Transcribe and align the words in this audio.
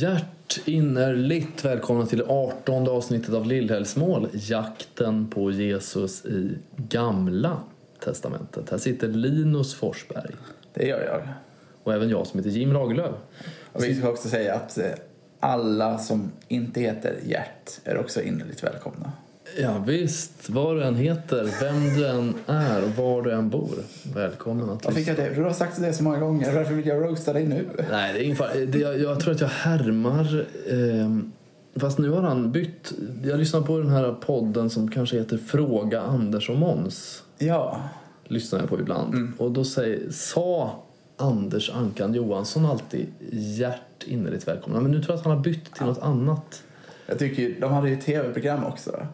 Hjärtinnerligt 0.00 1.64
välkomna 1.64 2.06
till 2.06 2.18
det 2.18 2.24
18 2.28 2.88
avsnittet 2.88 3.34
av 3.34 3.46
Lillhällsmål, 3.46 4.28
jakten 4.32 5.28
på 5.28 5.50
Jesus 5.50 6.24
i 6.24 6.58
Gamla 6.76 7.56
Testamentet. 8.04 8.70
Här 8.70 8.78
sitter 8.78 9.08
Linus 9.08 9.74
Forsberg 9.74 10.34
Det 10.74 10.86
gör 10.86 11.04
jag. 11.04 11.28
och 11.82 11.94
även 11.94 12.10
jag 12.10 12.26
som 12.26 12.38
heter 12.38 12.50
Jim 12.50 12.72
Lagerlöf. 12.72 13.14
Och 13.72 13.84
vi 13.84 13.94
ska 13.94 14.08
också 14.10 14.28
säga 14.28 14.54
att 14.54 14.78
eh, 14.78 14.90
alla 15.40 15.98
som 15.98 16.32
inte 16.48 16.80
heter 16.80 17.18
Gert 17.26 17.80
är 17.84 17.98
också 17.98 18.22
innerligt 18.22 18.64
välkomna. 18.64 19.12
Ja, 19.58 19.78
visst, 19.86 20.50
vad 20.50 20.76
du 20.76 20.82
än 20.84 20.94
heter, 20.96 21.48
vem 21.60 21.96
du 21.96 22.06
än 22.08 22.34
är 22.46 22.84
och 22.84 22.90
var 22.90 23.22
du 23.22 23.32
än 23.32 23.50
bor. 23.50 23.70
Välkommen 24.14 24.70
att 24.70 24.84
Jag 24.84 24.94
fick 24.94 25.08
jag 25.08 25.16
det? 25.16 25.34
Du 25.34 25.42
har 25.42 25.52
sagt 25.52 25.80
det 25.80 25.92
så 25.92 26.02
många 26.04 26.18
gånger. 26.18 26.52
Varför 26.54 26.74
vill 26.74 26.86
jag 26.86 27.02
roasta 27.04 27.32
dig 27.32 27.46
nu? 27.46 27.68
Nej, 27.90 28.12
det 28.12 28.20
är 28.20 28.22
ingen 28.24 28.36
fara. 28.36 28.54
Jag, 28.54 28.98
jag 29.00 29.20
tror 29.20 29.34
att 29.34 29.40
jag 29.40 29.48
härmar... 29.48 30.46
ehm, 30.70 31.32
fast 31.76 31.98
nu 31.98 32.10
har 32.10 32.22
han 32.22 32.52
bytt. 32.52 32.92
Jag 33.24 33.38
lyssnar 33.38 33.60
på 33.60 33.78
den 33.78 33.90
här 33.90 34.12
podden 34.12 34.70
som 34.70 34.90
kanske 34.90 35.18
heter 35.18 35.38
Fråga 35.38 36.00
Anders 36.00 36.50
och 36.50 36.56
Måns. 36.56 37.22
Ja. 37.38 37.80
Lyssnar 38.24 38.58
jag 38.60 38.68
på 38.68 38.80
ibland. 38.80 39.32
Och 39.38 39.50
då 39.52 39.64
säger, 39.64 40.10
sa 40.10 40.82
Anders 41.16 41.70
Ankan 41.70 42.14
Johansson 42.14 42.66
alltid 42.66 43.06
hjärt 43.32 43.80
innerligt 44.06 44.48
välkomna. 44.48 44.80
Men 44.80 44.90
nu 44.90 45.02
tror 45.02 45.10
jag 45.12 45.18
att 45.18 45.24
han 45.26 45.36
har 45.36 45.42
bytt 45.44 45.74
till 45.74 45.86
något 45.86 46.02
annat. 46.02 46.62
Jag 47.06 47.18
tycker 47.18 47.42
ju- 47.42 47.60
de 47.60 47.72
hade 47.72 47.88
ju 47.88 47.94
ett 47.94 48.04
tv-program 48.04 48.64
också. 48.64 49.06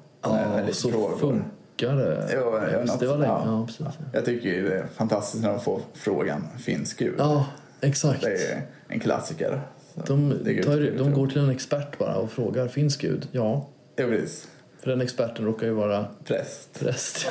Ja, 0.67 0.73
så 0.73 0.91
frågor. 0.91 1.17
funkar 1.19 1.97
det. 1.97 2.31
Jo, 2.35 2.59
Just 2.81 3.01
det 3.01 3.07
var 3.07 3.19
länge. 3.19 3.33
Ja. 3.33 3.43
Ja, 3.47 3.67
precis. 3.67 3.87
Jag 4.13 4.25
tycker 4.25 4.49
ju 4.49 4.69
det 4.69 4.75
är 4.79 4.87
fantastiskt 4.95 5.43
när 5.45 5.51
de 5.51 5.61
får 5.61 5.81
frågan 5.95 6.45
Finns 6.59 6.95
Gud? 6.95 7.15
Ja, 7.19 7.47
exakt. 7.81 8.21
Det 8.23 8.53
är 8.53 8.63
en 8.89 9.01
klassiker. 9.01 9.61
De, 9.95 10.31
tar, 10.65 10.99
de 10.99 11.13
går 11.13 11.27
till 11.27 11.39
en 11.41 11.51
expert 11.51 11.99
bara 11.99 12.15
och 12.17 12.31
frågar, 12.31 12.69
finns 12.69 12.97
Gud? 12.97 13.29
Ja. 13.33 13.69
Ja, 13.97 14.05
precis. 14.07 14.49
För 14.81 14.91
den 14.91 15.01
experten 15.01 15.45
råkar 15.45 15.67
ju 15.67 15.73
vara 15.73 16.07
Präst. 16.25 16.81
präst. 16.81 17.27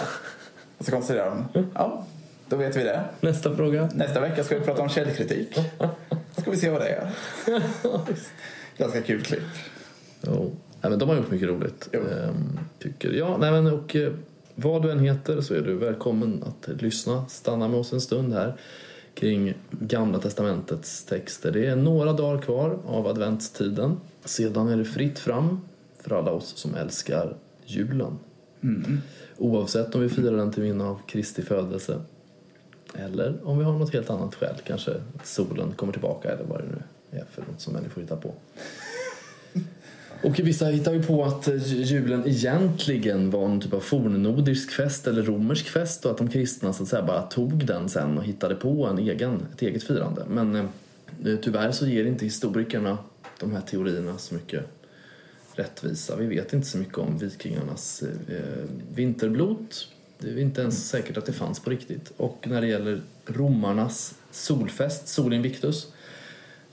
Och 0.78 0.86
så 0.86 0.92
konstaterar 0.92 1.30
de. 1.54 1.66
Ja, 1.74 2.06
då 2.50 2.56
vet 2.56 2.76
vi 2.78 2.84
det. 2.84 3.04
Nästa 3.22 3.56
fråga. 3.56 3.90
Nästa 3.94 4.20
vecka 4.20 4.44
ska 4.44 4.60
vi 4.60 4.66
prata 4.66 4.82
om 4.82 4.90
källkritik. 4.90 5.60
Ska 6.38 6.52
vi 6.52 6.58
se 6.58 6.70
vad 6.70 6.82
det 6.82 6.90
är. 6.90 7.12
Ganska 8.78 9.02
kul 9.02 9.22
klipp. 9.24 9.42
Jo. 10.22 10.52
Nej, 10.82 10.90
men 10.90 11.00
de 11.00 11.10
har 11.10 11.16
gjort 11.16 11.32
mycket 11.32 11.50
roligt. 11.50 11.90
Ehm, 11.94 12.60
tycker 12.80 13.12
jag. 13.12 13.40
Nej, 13.40 13.52
men, 13.52 13.74
och, 13.74 13.96
eh, 13.96 14.14
vad 14.56 14.82
du 14.82 14.92
än 14.92 15.00
heter 15.00 15.42
så 15.42 15.54
är 15.54 15.62
du 15.62 15.74
välkommen 15.78 16.44
att 16.44 16.82
lyssna. 16.82 17.26
Stanna 17.28 17.68
med 17.68 17.80
oss 17.80 17.94
en 17.94 18.02
stund 18.02 18.34
här 18.34 18.56
kring 19.14 19.54
Gamla 19.72 20.20
Testamentets 20.20 21.04
texter. 21.04 21.52
Det 21.52 21.66
är 21.66 21.76
några 21.76 22.14
dagar 22.14 22.42
kvar 22.42 22.80
av 22.86 23.08
adventstiden. 23.08 23.98
Sedan 24.26 24.68
är 24.68 24.78
det 24.78 24.86
fritt 24.86 25.20
fram 25.20 25.60
för 26.02 26.16
alla 26.16 26.32
oss 26.32 26.58
som 26.58 26.76
älskar 26.76 27.36
julen. 27.66 28.20
Mm. 28.62 29.02
Oavsett 29.38 29.96
om 29.96 30.02
vi 30.02 30.10
firar 30.10 30.38
den 30.38 30.52
till 30.52 30.64
minne 30.64 30.84
av 30.84 31.02
Kristi 31.08 31.42
födelse 31.42 32.00
eller 32.94 33.40
om 33.44 33.58
vi 33.58 33.64
har 33.64 33.74
något 33.74 33.94
helt 33.94 34.10
annat 34.10 34.36
skäl. 34.36 34.56
Kanske 34.64 34.92
att 34.92 35.28
solen 35.28 35.72
kommer 35.72 35.94
tillbaka 35.94 36.30
eller 36.32 36.44
vad 36.44 36.60
det 36.60 36.66
nu 36.66 36.82
är 37.20 37.26
för 37.32 37.42
något 37.42 37.62
som 37.62 37.74
människor 37.74 38.02
hittar 38.02 38.16
på. 38.16 38.34
Och 40.26 40.40
vissa 40.40 40.66
hittar 40.66 40.94
ju 40.94 41.04
på 41.04 41.24
att 41.24 41.48
eh, 41.48 41.56
julen 41.82 42.28
egentligen 42.28 43.30
var 43.30 43.46
en 43.46 43.62
typ 43.62 43.74
av 43.74 43.80
fornnordisk 43.80 44.72
fest 44.72 45.08
eller 45.08 45.24
romersk 45.24 45.68
fest 45.68 46.06
och 46.06 46.12
att 46.12 46.18
de 46.18 46.28
kristna 46.28 46.74
så 46.74 46.84
att 46.84 46.90
säga 46.90 47.04
bara 47.04 47.22
tog 47.22 47.66
den 47.66 47.90
sen 47.90 48.18
och 48.18 48.24
hittade 48.24 48.56
på 48.56 48.86
en 48.86 49.00
egen, 49.00 49.48
ett 49.54 49.62
eget 49.62 49.84
firande. 49.84 50.26
Men 50.30 50.56
eh, 50.56 50.66
eh 51.26 51.36
tyvärr 51.42 51.72
så 51.72 51.88
ger 51.88 52.06
inte 52.06 52.26
historikerna 52.26 52.98
de 53.40 53.52
här 53.52 53.62
teorierna 53.62 54.18
så 54.18 54.36
mycket 54.36 54.66
rättvisa. 55.56 56.16
Vi 56.16 56.26
vet 56.26 56.54
inte 56.54 56.68
så 56.68 56.78
mycket 56.78 56.98
om 56.98 57.18
vikingarnas 57.18 58.04
eh, 58.04 58.36
eh, 58.36 58.44
vinterblot. 58.96 59.88
Det 60.20 60.30
är 60.30 60.38
inte 60.38 60.62
ens 60.62 60.90
säkert 60.90 61.18
att 61.18 61.26
det 61.26 61.34
fanns 61.34 61.60
på 61.60 61.70
riktigt. 61.70 62.12
Och 62.18 62.46
när 62.48 62.62
det 62.62 62.68
gäller 62.68 63.02
romarnas 63.26 64.16
solfest, 64.32 65.08
Sol 65.08 65.34
Invictus, 65.34 65.88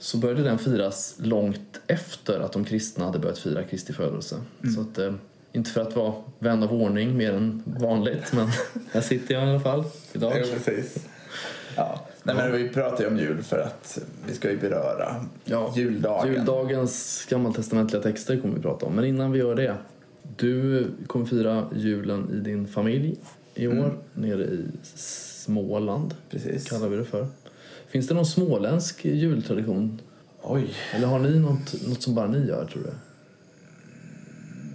så 0.03 0.17
började 0.17 0.43
den 0.43 0.57
firas 0.57 1.15
långt 1.17 1.79
efter 1.87 2.39
att 2.39 2.51
de 2.51 2.65
kristna 2.65 3.05
hade 3.05 3.19
börjat 3.19 3.37
fira 3.39 3.63
Kristi 3.63 3.93
födelse. 3.93 4.35
Så 4.75 4.81
att, 4.81 4.97
eh, 4.97 5.13
inte 5.51 5.69
för 5.71 5.81
att 5.81 5.95
vara 5.95 6.13
vän 6.39 6.63
av 6.63 6.73
ordning 6.73 7.17
mer 7.17 7.33
än 7.33 7.63
vanligt, 7.65 8.33
men 8.33 8.47
här 8.91 9.01
sitter 9.01 9.33
jag 9.33 9.47
i 9.47 9.49
alla 9.49 9.59
fall 9.59 9.83
idag. 10.13 10.33
Ja, 10.37 10.43
precis. 10.53 11.05
Ja. 11.75 12.05
Nej, 12.23 12.35
men 12.35 12.51
vi 12.51 12.69
pratar 12.69 13.03
ju 13.03 13.09
om 13.09 13.17
jul 13.17 13.43
för 13.43 13.59
att 13.59 13.99
vi 14.27 14.33
ska 14.33 14.51
ju 14.51 14.57
beröra 14.57 15.25
Ja, 15.45 15.73
juldagen. 15.75 16.33
Juldagens 16.33 17.25
gammaltestamentliga 17.29 18.01
texter 18.01 18.39
kommer 18.41 18.55
vi 18.55 18.61
prata 18.61 18.85
om. 18.85 18.93
Men 18.93 19.05
innan 19.05 19.31
vi 19.31 19.39
gör 19.39 19.55
det. 19.55 19.75
Du 20.37 20.87
kommer 21.07 21.25
fira 21.25 21.69
julen 21.75 22.29
i 22.33 22.39
din 22.39 22.67
familj 22.67 23.15
i 23.55 23.67
år, 23.67 23.73
Mm. 23.73 23.89
nere 24.13 24.43
i 24.43 24.65
Småland, 24.83 26.13
Precis. 26.29 26.69
kallar 26.69 26.87
vi 26.87 26.97
det 26.97 27.05
för. 27.05 27.27
Finns 27.93 28.07
det 28.07 28.13
någon 28.13 28.25
småländsk 28.25 29.05
jultradition? 29.05 30.01
Oj. 30.41 30.73
Eller 30.93 31.07
har 31.07 31.19
ni 31.19 31.39
något, 31.39 31.87
något 31.87 32.01
som 32.01 32.15
bara 32.15 32.27
ni 32.27 32.47
gör, 32.47 32.65
tror 32.65 32.83
du? 32.83 32.93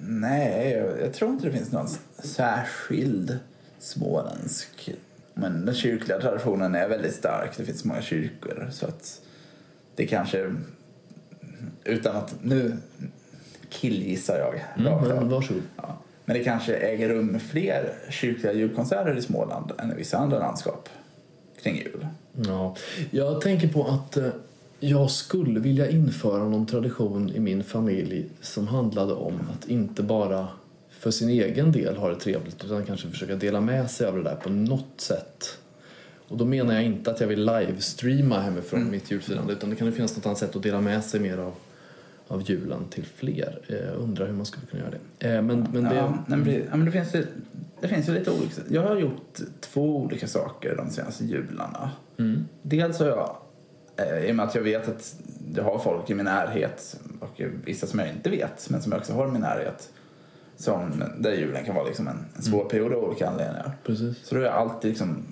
Nej, 0.09 0.73
jag, 0.73 1.01
jag 1.01 1.13
tror 1.13 1.31
inte 1.31 1.47
det 1.47 1.53
finns 1.53 1.73
någon 1.73 1.89
särskild 2.19 3.39
småländsk. 3.79 4.91
Men 5.35 5.67
den 5.67 5.75
kyrkliga 5.75 6.21
traditionen 6.21 6.75
är 6.75 6.89
väldigt 6.89 7.15
stark. 7.15 7.57
Det 7.57 7.65
finns 7.65 7.85
många 7.85 8.03
kyrkor. 8.03 8.69
Så 8.73 8.87
att 8.87 9.21
det 9.95 10.07
kanske, 10.07 10.55
utan 11.85 12.17
att 12.17 12.35
nu 12.43 12.77
killgissar 13.69 14.39
jag 14.39 14.87
Mm, 14.87 15.09
men 15.09 15.29
varsågod. 15.29 15.63
Ja. 15.77 15.99
Men 16.25 16.37
det 16.37 16.45
kanske 16.45 16.77
äger 16.77 17.09
rum 17.09 17.41
fler 17.41 17.95
kyrkliga 18.11 18.53
julkonserter 18.53 19.17
i 19.17 19.23
Småland 19.23 19.73
än 19.79 19.93
i 19.93 19.95
vissa 19.95 20.19
andra 20.19 20.39
landskap 20.39 20.89
kring 21.63 21.77
jul. 21.77 22.07
Ja, 22.47 22.77
jag 23.11 23.41
tänker 23.41 23.69
på 23.69 23.85
att 23.87 24.17
eh, 24.17 24.29
jag 24.81 25.11
skulle 25.11 25.61
vilja 25.61 25.91
införa 25.91 26.45
någon 26.49 26.67
tradition 26.67 27.31
i 27.31 27.41
min 27.41 27.65
familj 27.65 28.27
som 28.41 28.69
handlade 28.69 29.13
om 29.13 29.35
att 29.59 29.69
inte 29.69 30.03
bara 30.03 30.49
för 30.91 31.11
sin 31.11 31.29
egen 31.29 31.73
del 31.73 31.97
ha 31.97 32.09
det 32.09 32.15
trevligt 32.21 32.65
utan 32.65 32.85
kanske 32.87 33.09
försöka 33.09 33.37
dela 33.37 33.61
med 33.61 33.91
sig 33.91 34.07
av 34.07 34.17
det 34.17 34.23
där 34.23 34.35
på 34.37 34.51
något 34.51 34.87
sätt. 35.01 35.59
Och 36.29 36.37
då 36.37 36.45
menar 36.45 36.75
jag 36.75 36.85
inte 36.85 37.11
att 37.11 37.21
jag 37.21 37.29
vill 37.29 37.45
livestreama 37.45 38.41
hemifrån 38.41 38.91
mitt 38.91 39.11
julfirande 39.11 39.53
utan 39.53 39.71
det 39.71 39.77
kan 39.77 39.87
ju 39.87 39.93
finnas 39.93 40.17
något 40.17 40.27
annat 40.27 40.39
sätt 40.39 40.57
att 40.57 40.63
dela 40.63 40.81
med 40.81 41.05
sig 41.05 41.21
mer 41.21 41.39
av, 41.39 41.53
av 42.29 42.51
julen 42.51 42.85
till 42.91 43.05
fler. 43.17 43.59
Eh, 43.69 44.03
undrar 44.03 44.27
hur 44.27 44.35
man 44.35 44.47
skulle 44.47 44.67
kunna 44.67 44.83
göra 44.83 44.95
det. 45.19 45.29
Eh, 45.29 45.43
Men, 45.43 45.67
men 45.73 45.85
det... 45.85 45.95
Ja, 45.95 46.19
men 46.27 46.45
det, 46.45 46.53
ja, 46.71 46.77
men 46.77 46.85
det, 46.85 46.93
finns, 46.93 47.15
ju- 47.15 47.27
det 47.81 47.89
finns 47.89 48.09
ju 48.09 48.13
lite 48.15 48.31
olika. 48.31 48.61
Jag 48.71 48.83
har 48.83 48.97
gjort 48.97 49.39
två 49.61 49.97
olika 49.97 50.27
saker 50.29 50.77
de 50.77 50.91
senaste 50.91 51.25
jularna. 51.25 51.91
Mm. 52.19 52.49
Dels 52.63 52.99
har 52.99 53.07
jag, 53.07 53.37
eh, 53.97 54.25
i 54.25 54.31
och 54.33 54.37
med 54.37 54.47
att 54.47 54.55
jag 54.55 54.63
vet 54.63 54.89
att 54.89 55.15
jag 55.55 55.65
har 55.65 55.79
folk 55.79 56.11
i 56.11 56.15
min 56.15 56.25
närhet 56.25 57.01
och 57.21 57.41
vissa 57.65 57.87
som 57.87 57.99
jag 57.99 58.09
inte 58.09 58.31
vet, 58.31 58.71
men 58.71 58.83
som 58.83 58.93
jag 58.93 58.99
också 58.99 59.13
har 59.13 59.29
i 59.29 59.31
min 59.31 59.41
närhet, 59.41 59.91
som, 60.57 61.05
där 61.19 61.33
julen 61.33 61.65
kan 61.65 61.75
vara 61.75 61.87
liksom 61.87 62.09
en, 62.09 62.25
en 62.37 62.43
svår 62.43 62.65
period 62.65 62.93
av 62.93 63.05
olika 63.05 63.29
anledningar. 63.29 63.73
Precis. 63.85 64.27
Så 64.27 64.35
då 64.35 64.41
har 64.41 64.47
jag 64.47 64.55
alltid 64.55 64.89
liksom, 64.89 65.25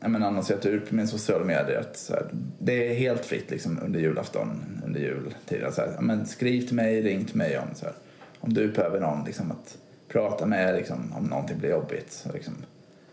jag 0.00 0.10
menar, 0.10 0.26
annonserat 0.26 0.66
ut 0.66 0.88
på 0.88 0.94
min 0.94 1.08
sociala 1.08 1.44
medier 1.44 1.80
att 1.80 2.10
här, 2.12 2.26
det 2.58 2.90
är 2.90 2.94
helt 2.94 3.24
fritt 3.24 3.50
liksom, 3.50 3.78
under 3.84 4.00
julafton, 4.00 4.80
under 4.86 5.00
jultiden. 5.00 5.72
Så 5.72 5.80
här, 5.80 6.00
men 6.00 6.26
skriv 6.26 6.66
till 6.66 6.76
mig, 6.76 7.02
ring 7.02 7.24
till 7.24 7.36
mig 7.36 7.58
om, 7.58 7.74
så 7.74 7.84
här, 7.84 7.94
om 8.40 8.54
du 8.54 8.72
behöver 8.72 9.00
någon 9.00 9.24
liksom, 9.24 9.50
att 9.50 9.78
prata 10.08 10.46
med 10.46 10.74
liksom, 10.74 11.12
om 11.16 11.24
någonting 11.24 11.58
blir 11.58 11.70
jobbigt. 11.70 12.12
Så, 12.12 12.32
liksom, 12.32 12.54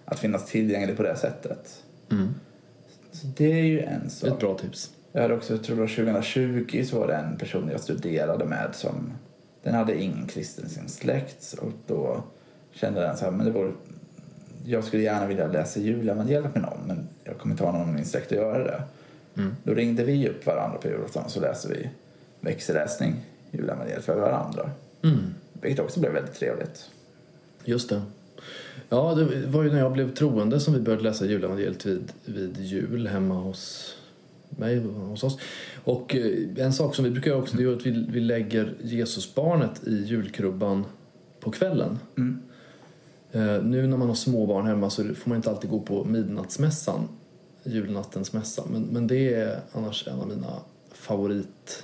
att 0.05 0.19
finnas 0.19 0.45
tillgänglig 0.45 0.97
på 0.97 1.03
det 1.03 1.15
sättet. 1.15 1.83
Mm. 2.11 2.33
Så 3.21 3.27
det 3.27 3.59
är 3.59 3.63
ju 3.63 3.79
en 3.79 4.09
sak. 4.09 4.29
ett 4.29 4.39
bra 4.39 4.57
tips. 4.57 4.91
Jag 5.11 5.21
hade 5.21 5.33
också, 5.33 5.53
jag 5.53 5.63
tror 5.63 5.75
det 5.75 5.81
var 5.81 5.87
2020 5.87 6.83
så 6.85 6.99
var 6.99 7.07
det 7.07 7.15
en 7.15 7.37
person 7.37 7.69
jag 7.71 7.81
studerade 7.81 8.45
med 8.45 8.69
som 8.73 9.11
den 9.63 9.75
hade 9.75 10.01
ingen 10.01 10.27
kristen 10.27 10.69
sin 10.69 10.89
släkt 10.89 11.55
och 11.61 11.71
då 11.87 12.23
kände 12.71 13.01
den 13.01 13.17
så 13.17 13.25
här, 13.25 13.31
men 13.31 13.45
det 13.45 13.51
var 13.51 13.71
jag 14.65 14.83
skulle 14.83 15.03
gärna 15.03 15.25
vilja 15.25 15.47
läsa 15.47 15.79
julevangeliet 15.79 16.55
med 16.55 16.63
någon 16.63 16.79
men 16.87 17.07
jag 17.23 17.37
kommer 17.37 17.53
inte 17.53 17.63
ha 17.63 17.71
någon 17.71 17.89
i 17.89 17.93
min 17.93 18.05
släkt 18.05 18.31
att 18.31 18.37
göra 18.37 18.63
det. 18.63 18.83
Mm. 19.37 19.55
Då 19.63 19.73
ringde 19.73 20.03
vi 20.03 20.29
upp 20.29 20.45
varandra 20.45 20.77
på 20.77 20.87
julafton 20.87 21.23
och 21.23 21.31
så 21.31 21.39
läste 21.39 21.67
vi 21.67 21.89
växelläsning 22.39 23.15
julevangeliet 23.51 24.05
för 24.05 24.19
varandra. 24.19 24.69
Mm. 25.03 25.33
Vilket 25.61 25.85
också 25.85 25.99
blev 25.99 26.13
väldigt 26.13 26.33
trevligt. 26.35 26.89
Just 27.63 27.89
det. 27.89 28.01
Ja, 28.89 29.15
det 29.15 29.47
var 29.47 29.63
ju 29.63 29.71
när 29.71 29.79
jag 29.79 29.93
blev 29.93 30.13
troende 30.13 30.59
som 30.59 30.73
vi 30.73 30.79
började 30.79 31.03
läsa 31.03 31.25
julevangeliet 31.25 31.85
vid, 31.85 32.11
vid 32.25 32.57
jul 32.57 33.07
hemma 33.07 33.35
hos 33.35 33.95
mig, 34.49 34.79
hos 34.79 35.23
oss. 35.23 35.39
Och 35.83 36.15
eh, 36.15 36.47
en 36.57 36.73
sak 36.73 36.95
som 36.95 37.05
vi 37.05 37.11
brukar 37.11 37.31
göra 37.31 37.41
också 37.41 37.57
det 37.57 37.63
är 37.63 37.73
att 37.73 37.85
vi, 37.85 38.05
vi 38.09 38.19
lägger 38.19 38.75
Jesusbarnet 38.81 39.87
i 39.87 40.03
julkrubban 40.03 40.85
på 41.39 41.51
kvällen. 41.51 41.99
Mm. 42.17 42.39
Eh, 43.31 43.63
nu 43.63 43.87
när 43.87 43.97
man 43.97 44.07
har 44.07 44.15
småbarn 44.15 44.65
hemma 44.65 44.89
så 44.89 45.03
får 45.03 45.29
man 45.29 45.35
inte 45.35 45.49
alltid 45.49 45.69
gå 45.69 45.79
på 45.79 46.03
midnattsmässan, 46.03 47.07
julnattens 47.63 48.33
mässa. 48.33 48.63
Men, 48.71 48.81
men 48.81 49.07
det 49.07 49.33
är 49.33 49.59
annars 49.71 50.07
en 50.07 50.19
av 50.19 50.27
mina 50.27 50.53
favorit 50.91 51.83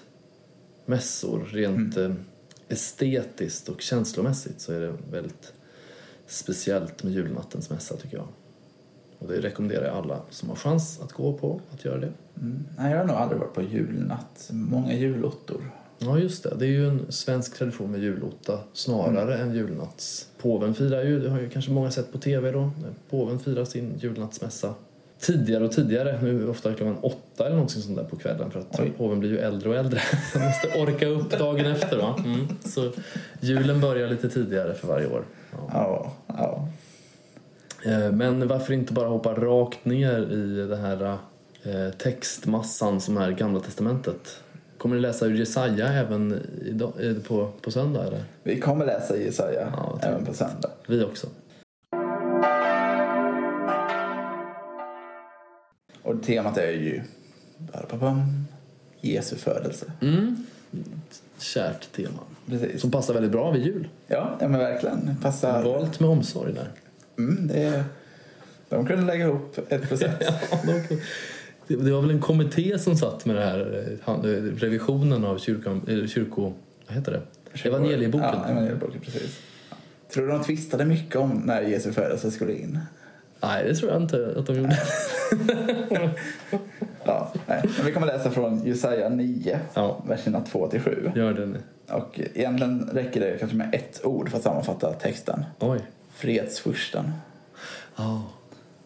mässor 0.86 1.50
rent 1.52 1.98
eh, 1.98 2.14
estetiskt 2.68 3.70
och 3.70 3.82
känslomässigt 3.82 4.62
så 4.62 4.74
är 4.74 4.80
det 4.80 4.94
väldigt 5.12 5.54
speciellt 6.34 7.04
med 7.04 7.14
julnattens 7.14 7.70
mässa 7.70 7.96
tycker 7.96 8.18
jag. 8.18 8.28
Och 9.20 9.28
det 9.28 9.42
rekommenderar 9.42 9.86
jag 9.86 9.96
alla 9.96 10.22
som 10.30 10.50
har 10.50 10.56
chans 10.56 11.00
att 11.04 11.12
gå 11.12 11.34
på 11.34 11.62
att 11.74 11.86
göra 11.86 11.98
det. 11.98 12.12
Mm. 12.42 12.66
Nej, 12.78 12.92
jag 12.92 12.98
har 12.98 13.06
nog 13.06 13.16
aldrig 13.16 13.40
varit 13.40 13.54
på 13.54 13.62
julnatt. 13.62 14.50
Många 14.52 14.94
julottor. 14.94 15.72
Ja, 15.98 16.20
just 16.20 16.44
det. 16.44 16.56
Det 16.60 16.66
är 16.66 16.70
ju 16.70 16.88
en 16.90 17.12
svensk 17.12 17.58
tradition 17.58 17.92
med 17.92 18.02
julotta 18.02 18.60
snarare 18.74 19.38
än 19.38 19.56
julnatts. 19.56 20.28
Påven 20.42 20.74
firar 20.74 21.04
ju, 21.04 21.20
det 21.20 21.30
har 21.30 21.40
ju 21.40 21.50
kanske 21.50 21.72
många 21.72 21.92
sett 21.92 22.12
på 22.12 22.18
tv 22.18 22.52
då, 22.52 22.72
påven 23.10 23.40
firar 23.40 23.66
sin 23.66 23.94
julnattsmässa. 24.00 24.74
Tidigare 25.20 25.64
och 25.64 25.72
tidigare, 25.72 26.22
nu 26.22 26.50
ofta 26.50 26.74
klockan 26.74 26.98
åtta 27.02 27.46
eller 27.46 27.56
någonting 27.56 27.82
sånt 27.82 27.98
där 27.98 28.04
på 28.04 28.16
kvällen 28.16 28.52
för 28.52 28.60
att 28.60 28.80
Oj. 28.80 28.94
påven 28.98 29.20
blir 29.20 29.30
ju 29.30 29.38
äldre 29.38 29.70
och 29.70 29.76
äldre. 29.76 30.00
Så 30.34 30.40
han 30.40 30.48
måste 30.48 30.80
orka 30.80 31.08
upp 31.08 31.40
dagen 31.40 31.66
efter 31.66 31.98
va. 31.98 32.16
Mm. 32.26 32.48
Så 32.66 32.92
julen 33.40 33.82
börjar 33.82 34.10
lite 34.10 34.30
tidigare 34.30 34.74
för 34.74 34.88
varje 34.88 35.08
år. 35.08 35.24
Ja. 35.74 36.12
Ja. 36.28 36.68
Eh, 37.86 38.12
Men 38.12 38.48
varför 38.48 38.74
inte 38.74 38.94
bara 38.94 39.08
hoppa 39.08 39.34
rakt 39.34 39.86
ner 39.86 40.32
i 40.32 40.68
den 40.68 40.80
här 40.82 41.18
eh, 41.64 41.90
textmassan 41.98 43.02
som 43.02 43.18
är 43.18 43.32
Gamla 43.32 43.60
Testamentet? 43.60 44.40
Kommer 44.78 44.96
ni 44.96 45.02
läsa 45.02 45.26
ur 45.26 45.36
Jesaja 45.36 45.88
även 45.88 46.42
idag, 46.66 46.94
eh, 47.00 47.14
på, 47.28 47.52
på 47.62 47.72
söndag 47.72 48.08
eller? 48.08 48.24
Vi 48.44 48.60
kommer 48.60 48.86
läsa 48.86 49.18
Jesaja 49.18 49.74
Ja, 49.78 50.00
även 50.02 50.26
på 50.26 50.34
söndag. 50.34 50.70
Vi 50.88 51.04
också. 51.04 51.28
Och 56.04 56.24
temat 56.24 56.58
är 56.58 56.72
ju 56.72 57.02
Jesu 59.02 59.36
födelse. 59.36 59.92
Mm. 60.02 60.46
Kärt 61.44 61.92
tema. 61.92 62.20
Precis. 62.48 62.82
Som 62.82 62.92
passar 62.92 63.14
väldigt 63.14 63.32
bra 63.32 63.52
vid 63.52 63.64
jul. 63.66 63.88
Ja, 64.08 64.38
ja 64.40 64.48
men 64.48 64.60
verkligen. 64.60 65.16
Passar. 65.22 65.64
Valt 65.64 66.00
med 66.00 66.10
omsorg 66.10 66.54
där. 66.54 66.68
Mm, 67.18 67.48
det 67.48 67.64
är... 67.64 67.84
De 68.70 68.86
kunde 68.86 69.06
lägga 69.06 69.26
ihop 69.26 69.58
ett 69.70 69.90
på 69.90 69.98
sätt. 69.98 70.16
Ja, 70.52 70.58
de- 71.68 71.76
det 71.76 71.92
var 71.92 72.02
väl 72.02 72.10
en 72.12 72.22
kommitté 72.22 72.80
som 72.80 72.96
satt 72.96 73.26
med 73.26 73.36
det 73.36 73.42
här 73.44 73.88
eh, 74.08 74.14
eh, 74.14 74.20
revisionen 74.58 75.26
av 75.26 75.38
kyrkan, 75.38 75.82
eh, 75.88 76.08
kyrko... 76.08 76.54
Vad 76.88 76.98
heter 76.98 77.12
det? 77.12 77.70
Evangelieboken. 77.70 78.30
Ja, 78.34 78.46
evangelieboken, 78.50 79.02
precis. 79.02 79.40
Tror 80.14 80.26
du 80.28 80.32
de 80.32 80.44
tvistade 80.44 80.86
mycket 80.86 81.16
om 81.16 81.30
när 81.46 81.62
Jesu 81.62 81.92
födelse 81.92 82.32
skulle 82.32 82.54
in? 82.54 82.80
Nej, 83.42 83.64
det 83.68 83.76
tror 83.76 83.92
jag 83.92 84.02
inte 84.02 84.34
att 84.38 84.46
de 84.46 84.56
gjorde. 84.56 84.78
Ja, 87.06 87.32
nej. 87.48 87.62
Men 87.78 87.86
vi 87.86 87.92
kommer 87.92 88.08
läsa 88.08 88.32
från 88.32 88.66
Jesaja 88.66 89.10
9, 89.10 89.60
Ja. 89.74 90.04
verserna 90.08 90.42
2 90.42 90.68
till 90.68 90.82
7. 90.82 91.12
Gör 91.16 91.34
det 91.34 91.46
nu. 91.46 91.58
Och 91.90 92.20
egentligen 92.34 92.90
räcker 92.94 93.20
det 93.20 93.38
kanske 93.40 93.58
med 93.58 93.76
ett 93.76 94.02
ord 94.06 94.30
för 94.30 94.38
att 94.38 94.44
sammanfatta 94.44 94.94
texten. 94.94 95.46
Oj. 95.60 95.80
Fredsfursten. 96.14 97.12
Ja, 97.96 98.24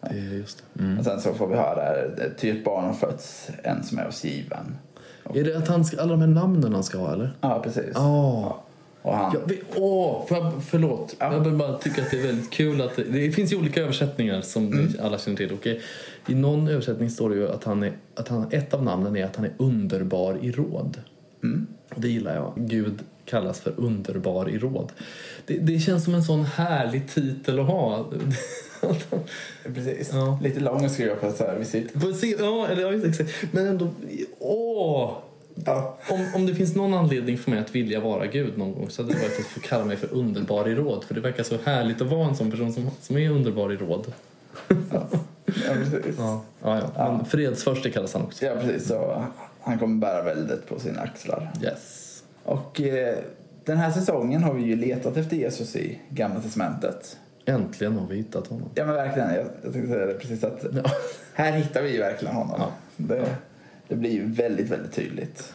är 0.00 0.14
just 0.14 0.62
det. 0.74 0.82
Mm. 0.82 0.98
Och 0.98 1.04
sen 1.04 1.20
så 1.20 1.34
får 1.34 1.46
vi 1.46 1.56
höra 1.56 1.94
ty 2.38 2.50
ett 2.50 2.64
barn 2.64 2.84
har 2.84 2.92
fötts, 2.92 3.50
en 3.62 3.84
som 3.84 3.98
är 3.98 4.08
oss 4.08 4.24
given. 4.24 4.76
Är 5.34 5.44
det 5.44 5.56
att 5.56 5.68
han 5.68 5.84
ska, 5.84 6.00
alla 6.00 6.10
de 6.10 6.20
här 6.20 6.28
namnen 6.28 6.72
han 6.74 6.84
ska 6.84 6.98
ha 6.98 7.12
eller? 7.12 7.30
Ja, 7.40 7.60
precis. 7.64 7.90
Ja. 7.94 8.62
Och 9.02 9.14
han, 9.16 9.30
Ja, 9.34 9.40
vi, 9.46 9.62
åh, 9.76 10.26
får 10.26 10.38
jag, 10.38 10.52
förlåt. 10.64 11.16
Ja. 11.18 11.32
Jag 11.32 11.56
bara 11.56 11.78
tycka 11.78 12.02
att 12.02 12.10
det 12.10 12.18
är 12.20 12.26
väldigt 12.26 12.50
kul 12.50 12.80
att 12.80 12.96
det, 12.96 13.02
det 13.04 13.30
finns 13.32 13.52
ju 13.52 13.56
olika 13.56 13.82
översättningar 13.82 14.40
som 14.40 14.66
ni 14.70 14.98
alla 15.02 15.18
känner 15.18 15.36
till. 15.36 15.52
Okej, 15.54 15.80
I 16.28 16.34
någon 16.34 16.68
översättning 16.68 17.10
står 17.10 17.30
det 17.30 17.36
ju 17.36 17.48
att, 17.48 17.64
han 17.64 17.82
är, 17.82 17.92
att 18.14 18.28
han, 18.28 18.46
ett 18.50 18.74
av 18.74 18.82
namnen 18.82 19.16
är 19.16 19.24
att 19.24 19.36
han 19.36 19.44
är 19.44 19.52
underbar 19.56 20.38
i 20.42 20.52
råd. 20.52 21.00
Mm. 21.42 21.66
Det 21.94 22.08
gillar 22.08 22.34
jag. 22.34 22.52
Gud 22.56 22.98
kallas 23.24 23.60
för 23.60 23.72
underbar 23.76 24.48
i 24.48 24.58
råd. 24.58 24.92
Det, 25.46 25.58
det 25.58 25.78
känns 25.78 26.04
som 26.04 26.14
en 26.14 26.24
sån 26.24 26.44
härlig 26.44 27.08
titel 27.08 27.60
att 27.60 27.66
ha. 27.66 28.06
precis. 29.74 30.10
Ja. 30.12 30.38
Lite 30.42 30.60
lång 30.60 30.84
att 30.84 30.92
skriva 30.92 31.14
på 31.14 31.30
så 31.30 31.44
här 31.44 31.58
visit. 31.58 31.92
Ja, 32.38 32.68
eller, 32.68 32.82
ja, 32.82 33.08
exakt. 33.08 33.30
Men 33.50 33.66
ändå, 33.66 33.88
åh! 34.38 35.12
Ja. 35.64 35.98
Om, 36.10 36.26
om 36.34 36.46
det 36.46 36.54
finns 36.54 36.74
någon 36.74 36.94
anledning 36.94 37.38
för 37.38 37.50
mig 37.50 37.60
att 37.60 37.74
vilja 37.74 38.00
vara 38.00 38.26
Gud 38.26 38.58
någon 38.58 38.74
gång 38.74 38.90
så 38.90 39.02
hade 39.02 39.14
det 39.14 39.20
varit 39.20 39.38
att 39.38 39.46
få 39.46 39.60
kalla 39.60 39.84
mig 39.84 39.96
för 39.96 40.14
underbar 40.14 40.68
i 40.68 40.74
råd. 40.74 41.04
För 41.04 41.14
det 41.14 41.20
verkar 41.20 41.42
så 41.42 41.56
härligt 41.64 42.00
att 42.00 42.08
vara 42.08 42.28
en 42.28 42.36
sån 42.36 42.50
person 42.50 42.72
som, 42.72 42.90
som 43.00 43.16
är 43.16 43.30
underbar 43.30 43.72
i 43.72 43.76
råd. 43.76 44.12
Ja, 44.92 45.08
precis. 45.54 46.14
Ja, 46.18 46.42
ja, 46.62 46.90
ja. 46.96 47.12
Men 47.16 47.24
fredsförste 47.24 47.90
kallas 47.90 48.14
han 48.14 48.22
också. 48.22 48.44
Ja, 48.44 48.54
precis. 48.60 48.88
Så 48.88 49.24
han 49.60 49.78
kommer 49.78 50.00
bära 50.00 50.22
väldet 50.22 50.68
på 50.68 50.78
sina 50.80 51.00
axlar. 51.00 51.52
Yes. 51.62 52.22
Och 52.44 52.80
eh, 52.80 53.18
den 53.64 53.76
här 53.76 53.90
säsongen 53.90 54.42
har 54.42 54.54
vi 54.54 54.62
ju 54.62 54.76
letat 54.76 55.16
efter 55.16 55.36
Jesus 55.36 55.76
i 55.76 55.98
Gamla 56.10 56.40
Testamentet. 56.40 57.16
Äntligen 57.44 57.92
har 57.98 58.06
vi 58.06 58.16
hittat 58.16 58.46
honom. 58.46 58.68
Ja, 58.74 58.84
men 58.84 58.94
verkligen. 58.94 59.34
Jag, 59.34 59.46
jag 59.62 59.72
tänkte 59.72 59.92
säga 59.92 60.06
det 60.06 60.14
precis 60.14 60.44
att 60.44 60.64
Ja. 60.74 60.90
här 61.34 61.52
hittar 61.52 61.82
vi 61.82 61.92
ju 61.92 61.98
verkligen 61.98 62.34
honom. 62.34 62.60
Ja. 62.60 62.70
Det, 62.96 63.36
det 63.88 63.94
blir 63.94 64.10
ju 64.10 64.26
väldigt, 64.32 64.68
väldigt 64.70 64.92
tydligt. 64.92 65.52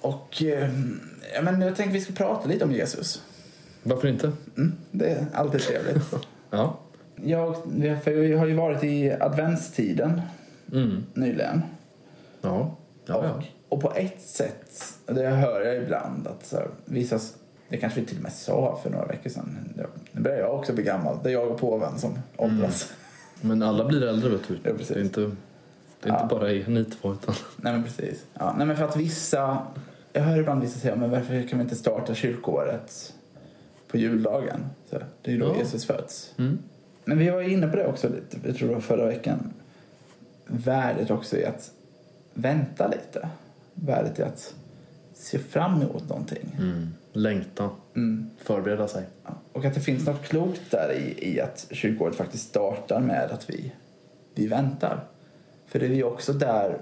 Och 0.00 0.42
eh, 0.42 0.68
ja, 1.34 1.42
men 1.42 1.60
jag 1.62 1.76
tänkte 1.76 1.92
vi 1.94 2.00
ska 2.00 2.12
prata 2.12 2.48
lite 2.48 2.64
om 2.64 2.72
Jesus. 2.72 3.22
Varför 3.82 4.08
inte? 4.08 4.32
Mm, 4.56 4.72
det 4.90 5.06
är 5.10 5.26
alltid 5.34 5.60
trevligt. 5.60 6.04
Ja. 6.50 6.78
Jag, 7.24 7.56
för 8.04 8.10
vi 8.10 8.32
har 8.36 8.46
ju 8.46 8.54
varit 8.54 8.84
i 8.84 9.12
adventstiden 9.12 10.20
Mm. 10.72 11.04
nyligen. 11.14 11.62
Ja. 12.40 12.76
Ja, 13.06 13.24
ja. 13.24 13.30
Och, 13.30 13.42
och 13.68 13.80
på 13.80 13.92
ett 13.94 14.20
sätt, 14.22 14.84
det 15.06 15.26
hör 15.28 15.60
jag 15.60 15.76
ibland 15.82 16.26
att 16.26 16.46
så 16.46 16.56
här, 16.56 16.68
vissa, 16.84 17.18
det 17.68 17.76
kanske 17.76 18.00
vi 18.00 18.06
till 18.06 18.16
och 18.16 18.22
med 18.22 18.32
sa 18.32 18.80
för 18.82 18.90
några 18.90 19.06
veckor 19.06 19.30
sedan, 19.30 19.58
nu 20.12 20.20
börjar 20.20 20.38
jag 20.38 20.54
också 20.54 20.72
bli 20.72 20.82
gammal, 20.84 21.18
det 21.22 21.28
är 21.28 21.32
jag 21.32 21.48
och 21.50 21.58
påven 21.60 21.98
som 21.98 22.18
åldras. 22.36 22.92
Men 23.40 23.62
alla 23.62 23.84
blir 23.84 24.02
äldre 24.02 24.30
vet 24.30 24.48
du. 24.48 24.58
Ja, 24.62 24.70
precis. 24.72 24.88
Det 24.88 25.00
är 25.00 25.04
inte, 25.04 25.20
det 25.20 26.08
är 26.08 26.12
Ja. 26.12 26.22
inte 26.22 26.34
bara 26.34 26.48
ni 26.48 26.84
två 26.84 27.12
utan... 27.12 27.34
Nej 27.56 27.72
men 27.72 27.82
precis. 27.84 28.24
Ja, 28.38 28.54
nej 28.58 28.66
men 28.66 28.76
för 28.76 28.84
att 28.84 28.96
vissa, 28.96 29.58
jag 30.12 30.22
hör 30.22 30.38
ibland 30.38 30.60
vissa 30.62 30.78
säga, 30.80 30.96
men 30.96 31.10
varför 31.10 31.48
kan 31.48 31.58
vi 31.58 31.62
inte 31.62 31.76
starta 31.76 32.14
kyrkoåret 32.14 33.12
på 33.88 33.96
juldagen? 33.96 34.60
Så, 34.90 34.98
det 35.22 35.30
är 35.30 35.32
ju 35.34 35.38
då 35.40 35.46
Ja. 35.46 35.58
Jesus 35.58 35.84
föds. 35.84 36.34
Mm. 36.38 36.58
Men 37.04 37.18
vi 37.18 37.30
var 37.30 37.40
inne 37.42 37.68
på 37.68 37.76
det 37.76 37.86
också 37.86 38.08
lite, 38.08 38.36
jag 38.46 38.56
tror 38.56 38.68
det 38.68 38.74
var 38.74 38.80
förra 38.80 39.06
veckan. 39.06 39.52
Värdet 40.46 41.10
också 41.10 41.36
i 41.36 41.44
att 41.46 41.70
vänta 42.34 42.88
lite. 42.88 43.28
Värdet 43.74 44.18
i 44.18 44.22
att 44.22 44.54
se 45.14 45.38
fram 45.38 45.82
emot 45.82 46.08
någonting. 46.08 46.56
Mm. 46.58 46.88
Längta. 47.12 47.70
Mm. 47.96 48.30
Förbereda 48.38 48.88
sig. 48.88 49.04
Ja. 49.24 49.30
Och 49.52 49.64
att 49.64 49.74
det 49.74 49.80
finns 49.80 50.06
något 50.06 50.22
klokt 50.22 50.70
där 50.70 50.92
i, 50.92 51.32
i 51.34 51.40
att 51.40 51.66
kyrkoåret 51.70 52.14
faktiskt 52.16 52.48
startar 52.48 53.00
med 53.00 53.30
att 53.30 53.50
vi, 53.50 53.72
vi 54.34 54.46
väntar. 54.46 55.00
För 55.66 55.78
det 55.78 55.86
är 55.86 55.90
ju 55.90 56.04
också 56.04 56.32
där 56.32 56.78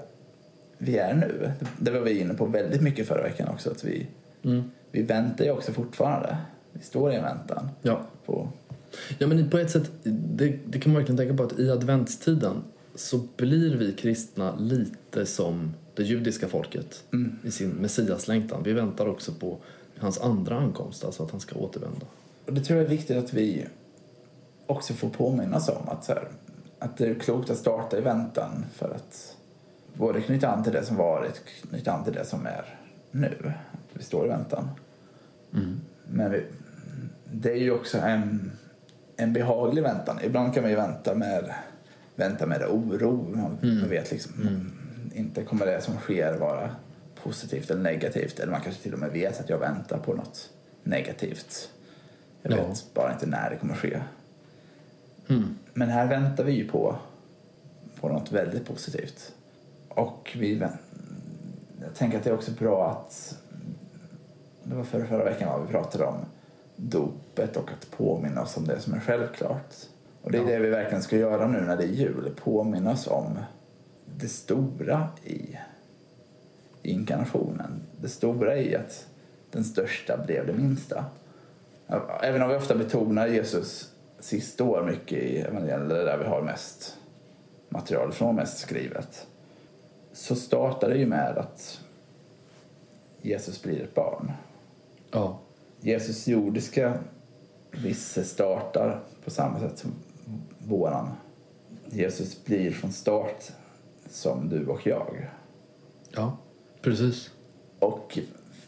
vi 0.78 0.98
är 0.98 1.14
nu. 1.14 1.52
Det 1.80 1.90
var 1.90 2.00
vi 2.00 2.20
inne 2.20 2.34
på 2.34 2.46
väldigt 2.46 2.82
mycket 2.82 3.08
förra 3.08 3.22
veckan 3.22 3.48
också. 3.48 3.70
Att 3.70 3.84
vi, 3.84 4.06
Mm. 4.44 4.70
vi 4.90 5.02
väntar 5.02 5.44
ju 5.44 5.50
också 5.50 5.72
fortfarande. 5.72 6.36
Vi 6.72 6.82
står 6.82 7.12
i 7.12 7.16
en 7.16 7.22
väntan 7.22 7.70
Ja. 7.82 8.00
på... 8.26 8.48
Ja, 9.18 9.26
men 9.26 9.50
på 9.50 9.58
ett 9.58 9.70
sätt, 9.70 9.90
det, 10.02 10.58
det 10.66 10.78
kan 10.80 10.92
man 10.92 11.00
verkligen 11.00 11.16
tänka 11.16 11.34
på 11.34 11.42
att 11.42 11.58
i 11.58 11.70
adventstiden 11.70 12.62
så 12.94 13.20
blir 13.36 13.76
vi 13.76 13.92
kristna 13.92 14.56
lite 14.56 15.26
som 15.26 15.74
det 15.94 16.02
judiska 16.02 16.48
folket 16.48 17.04
Mm. 17.12 17.36
i 17.42 17.50
sin 17.50 17.70
messiaslängtan. 17.70 18.62
Vi 18.62 18.72
väntar 18.72 19.06
också 19.06 19.32
på 19.32 19.58
hans 19.98 20.20
andra 20.20 20.58
ankomst, 20.58 21.04
alltså 21.04 21.22
att 21.22 21.30
han 21.30 21.40
ska 21.40 21.58
återvända. 21.58 22.06
Och 22.46 22.52
det 22.54 22.60
tror 22.60 22.78
jag 22.78 22.86
är 22.86 22.90
viktigt 22.90 23.16
att 23.16 23.32
vi 23.34 23.66
också 24.66 24.94
får 24.94 25.08
påminnas 25.08 25.68
om. 25.68 25.88
Att, 25.88 26.04
så 26.04 26.12
här, 26.12 26.28
att 26.78 26.96
det 26.96 27.06
är 27.06 27.14
klokt 27.14 27.50
att 27.50 27.58
starta 27.58 27.98
i 27.98 28.00
väntan 28.00 28.64
för 28.74 28.94
att 28.94 29.36
både 29.94 30.20
knyta 30.20 30.48
an 30.48 30.62
till 30.64 30.72
det 30.72 30.84
som 30.84 30.96
varit, 30.96 31.42
knyta 31.70 31.92
an 31.92 32.04
till 32.04 32.12
det 32.12 32.24
som 32.24 32.46
är 32.46 32.78
nu. 33.10 33.52
Vi 33.92 34.02
står 34.02 34.24
i 34.26 34.28
väntan. 34.28 34.68
Men 36.10 36.30
vi, 36.30 36.44
det 37.32 37.50
är 37.50 37.56
ju 37.56 37.70
också 37.70 37.98
en, 37.98 38.52
en 39.20 39.32
behaglig 39.32 39.82
väntan. 39.82 40.18
Ibland 40.24 40.54
kan 40.54 40.62
man 40.62 40.70
ju 40.70 40.76
vänta 40.76 41.14
med, 41.14 41.54
vänta 42.14 42.46
med 42.46 42.62
oro. 42.62 43.26
Man, 43.34 43.58
man 43.62 43.88
vet 43.88 44.10
liksom 44.10 44.32
inte 45.14 45.42
kommer 45.42 45.66
det 45.66 45.80
som 45.80 45.96
sker 45.96 46.36
vara 46.38 46.70
positivt 47.22 47.70
eller 47.70 47.82
negativt. 47.82 48.38
Eller 48.38 48.52
man 48.52 48.60
kanske 48.60 48.82
till 48.82 48.92
och 48.92 48.98
med 48.98 49.10
vet 49.10 49.40
att 49.40 49.48
jag 49.48 49.58
väntar 49.58 49.98
på 49.98 50.14
något 50.14 50.50
negativt. 50.82 51.70
Jag 52.42 52.52
Ja. 52.52 52.56
vet 52.68 52.94
bara 52.94 53.12
inte 53.12 53.26
när 53.26 53.50
det 53.50 53.56
kommer 53.56 53.74
ske. 53.74 54.00
Mm. 55.28 55.58
Men 55.74 55.88
här 55.88 56.06
väntar 56.06 56.44
vi 56.44 56.52
ju 56.52 56.68
på, 56.68 56.96
på 58.00 58.08
något 58.08 58.32
väldigt 58.32 58.66
positivt. 58.66 59.32
Och 59.88 60.36
vi 60.38 60.62
jag 61.82 61.94
tänker 61.94 62.18
att 62.18 62.24
det 62.24 62.30
är 62.30 62.34
också 62.34 62.50
bra 62.50 62.90
att 62.90 63.36
det 64.62 64.74
var 64.74 64.84
förra, 64.84 65.06
förra 65.06 65.24
veckan 65.24 65.48
vad 65.52 65.66
vi 65.66 65.72
pratade 65.72 66.04
om 66.04 66.16
dopet 66.80 67.56
och 67.56 67.70
att 67.72 67.90
påminna 67.90 68.42
oss 68.42 68.56
om 68.56 68.66
det 68.66 68.80
som 68.80 68.94
är 68.94 69.00
självklart. 69.00 69.74
Och 70.22 70.30
det 70.32 70.38
är 70.38 70.42
Ja. 70.42 70.48
det 70.48 70.58
vi 70.58 70.70
verkligen 70.70 71.02
ska 71.02 71.16
göra 71.16 71.46
nu 71.46 71.60
när 71.60 71.76
det 71.76 71.82
är 71.84 71.88
jul. 71.88 72.32
Påminna 72.44 72.90
oss 72.92 73.06
om 73.06 73.38
det 74.16 74.28
stora 74.28 75.08
i, 75.24 75.58
inkarnationen. 76.82 77.80
det 78.00 78.08
stora 78.08 78.56
i 78.56 78.76
att 78.76 79.06
den 79.50 79.64
största 79.64 80.16
blev 80.26 80.46
det 80.46 80.52
minsta. 80.52 81.04
Även 82.22 82.42
om 82.42 82.48
vi 82.48 82.54
ofta 82.56 82.74
betonar 82.74 83.26
Jesus 83.28 83.92
sista 84.20 84.64
år 84.64 84.82
mycket 84.84 85.18
i 85.18 85.38
evangeliet, 85.38 85.88
där 85.88 86.18
vi 86.18 86.24
har 86.24 86.42
mest 86.42 86.96
material 87.68 88.12
från 88.12 88.36
mest 88.36 88.58
skrivet, 88.58 89.26
så 90.12 90.34
startar 90.34 90.88
det 90.88 90.96
ju 90.96 91.06
med 91.06 91.38
att 91.38 91.80
Jesus 93.22 93.62
blir 93.62 93.82
ett 93.82 93.94
barn. 93.94 94.32
Ja. 95.10 95.38
Jesus 95.80 96.26
jordiska 96.26 96.98
visse 97.70 98.24
startar 98.24 99.00
på 99.24 99.30
samma 99.30 99.60
sätt 99.60 99.78
som 99.78 99.90
våran. 100.58 101.08
Jesus 101.86 102.44
blir 102.44 102.70
från 102.70 102.92
start 102.92 103.44
som 104.10 104.48
du 104.48 104.66
och 104.66 104.86
jag. 104.86 105.26
Ja, 106.10 106.36
precis. 106.82 107.30
Och 107.78 108.18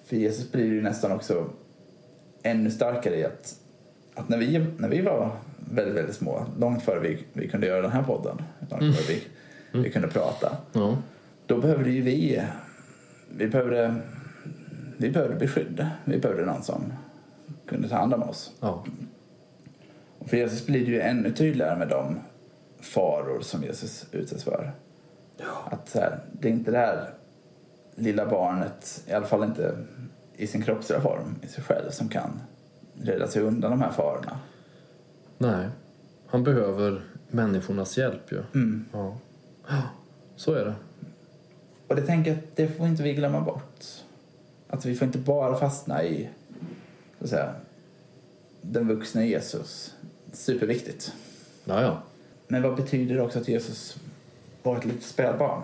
för 0.05 0.17
Jesus 0.17 0.53
blir 0.53 0.65
ju 0.67 0.83
nästan 0.83 1.13
också 1.13 1.51
ännu 2.43 2.71
starkare 2.71 3.17
i 3.17 3.25
att, 3.25 3.57
att 4.15 4.29
när, 4.29 4.39
vi, 4.39 4.67
när 4.79 4.89
vi 4.89 5.01
var 5.01 5.31
väldigt, 5.71 5.95
väldigt 5.97 6.17
små, 6.17 6.47
långt 6.59 6.83
före 6.83 7.01
vi, 7.01 7.25
vi 7.33 7.49
kunde 7.49 7.67
göra 7.67 7.83
den 7.83 7.91
här 7.91 8.03
podden, 8.03 8.43
långt 8.71 8.97
före 8.97 9.15
vi, 9.17 9.23
vi 9.83 9.91
kunde 9.91 10.09
prata, 10.09 10.57
Ja. 10.73 10.99
då 11.47 11.61
behövde 11.61 11.91
ju 11.91 12.03
vi, 12.03 12.43
vi 13.29 13.49
behövde, 13.49 13.95
vi 15.01 15.11
behövde 15.11 15.37
beskydd. 15.37 15.87
Vi 16.05 16.19
behövde 16.19 16.45
någon 16.45 16.63
som 16.63 16.93
kunde 17.67 17.89
ta 17.89 17.97
hand 17.97 18.15
om 18.15 18.23
oss. 18.23 18.53
Ja. 18.61 18.85
Och 20.19 20.31
för 20.31 20.37
Jesus 20.37 20.67
blir 20.67 20.87
det 20.87 20.91
ju 20.93 21.01
ännu 21.01 21.33
tydligare 21.33 21.79
med 21.79 21.89
de 21.89 22.19
faror 22.81 23.41
som 23.41 23.63
Jesus 23.63 24.07
utsätts 24.13 24.45
för. 24.45 24.73
Att 25.65 25.89
så 25.89 25.99
här, 26.01 26.21
det 26.33 26.49
är 26.49 26.53
inte 26.53 26.71
det 26.71 26.79
här 26.79 27.11
lilla 27.95 28.27
barnet, 28.27 29.05
i 29.07 29.13
alla 29.13 29.27
fall 29.27 29.45
inte 29.45 29.77
i 30.37 30.47
sin 30.47 30.63
kroppsliga 30.63 31.01
form, 31.01 31.37
i 31.43 31.47
sig 31.47 31.65
själv, 31.65 31.91
som 31.91 32.09
kan 32.09 32.41
rädda 33.03 33.29
sig 33.29 33.43
undan 33.43 33.71
de 33.71 33.81
här 33.81 33.91
farorna. 33.91 34.39
Nej. 35.39 35.69
Han 36.27 36.45
behöver 36.45 37.03
människornas 37.29 37.99
hjälp 37.99 38.33
ju. 38.33 38.43
Mm. 38.55 38.85
Ja. 38.93 39.17
Ja, 39.69 39.83
Så 40.37 40.55
är 40.55 40.65
det. 40.65 40.75
Och 41.89 41.97
det 41.97 42.03
tänker 42.03 42.31
jag 42.31 42.39
att 42.39 42.57
det 42.57 42.69
får 42.69 42.87
inte 42.87 43.03
vi 43.03 43.15
glömma 43.15 43.41
bort. 43.41 43.85
Att 44.71 44.85
vi 44.87 44.95
får 44.95 45.07
inte 45.07 45.19
bara 45.19 45.57
fastna 45.59 46.05
i, 46.05 46.29
så 47.19 47.25
att 47.25 47.31
säga, 47.31 47.55
den 48.63 48.89
vuxna 48.89 49.25
Jesus. 49.25 49.95
Superviktigt. 50.33 51.13
Ja, 51.65 51.83
ja. 51.83 52.03
Men 52.49 52.63
vad 52.63 52.77
betyder 52.77 53.15
det 53.15 53.23
också 53.23 53.39
att 53.39 53.49
Jesus 53.49 53.97
var 54.63 54.77
ett 54.77 54.85
litet 54.85 55.03
spädbarn? 55.03 55.63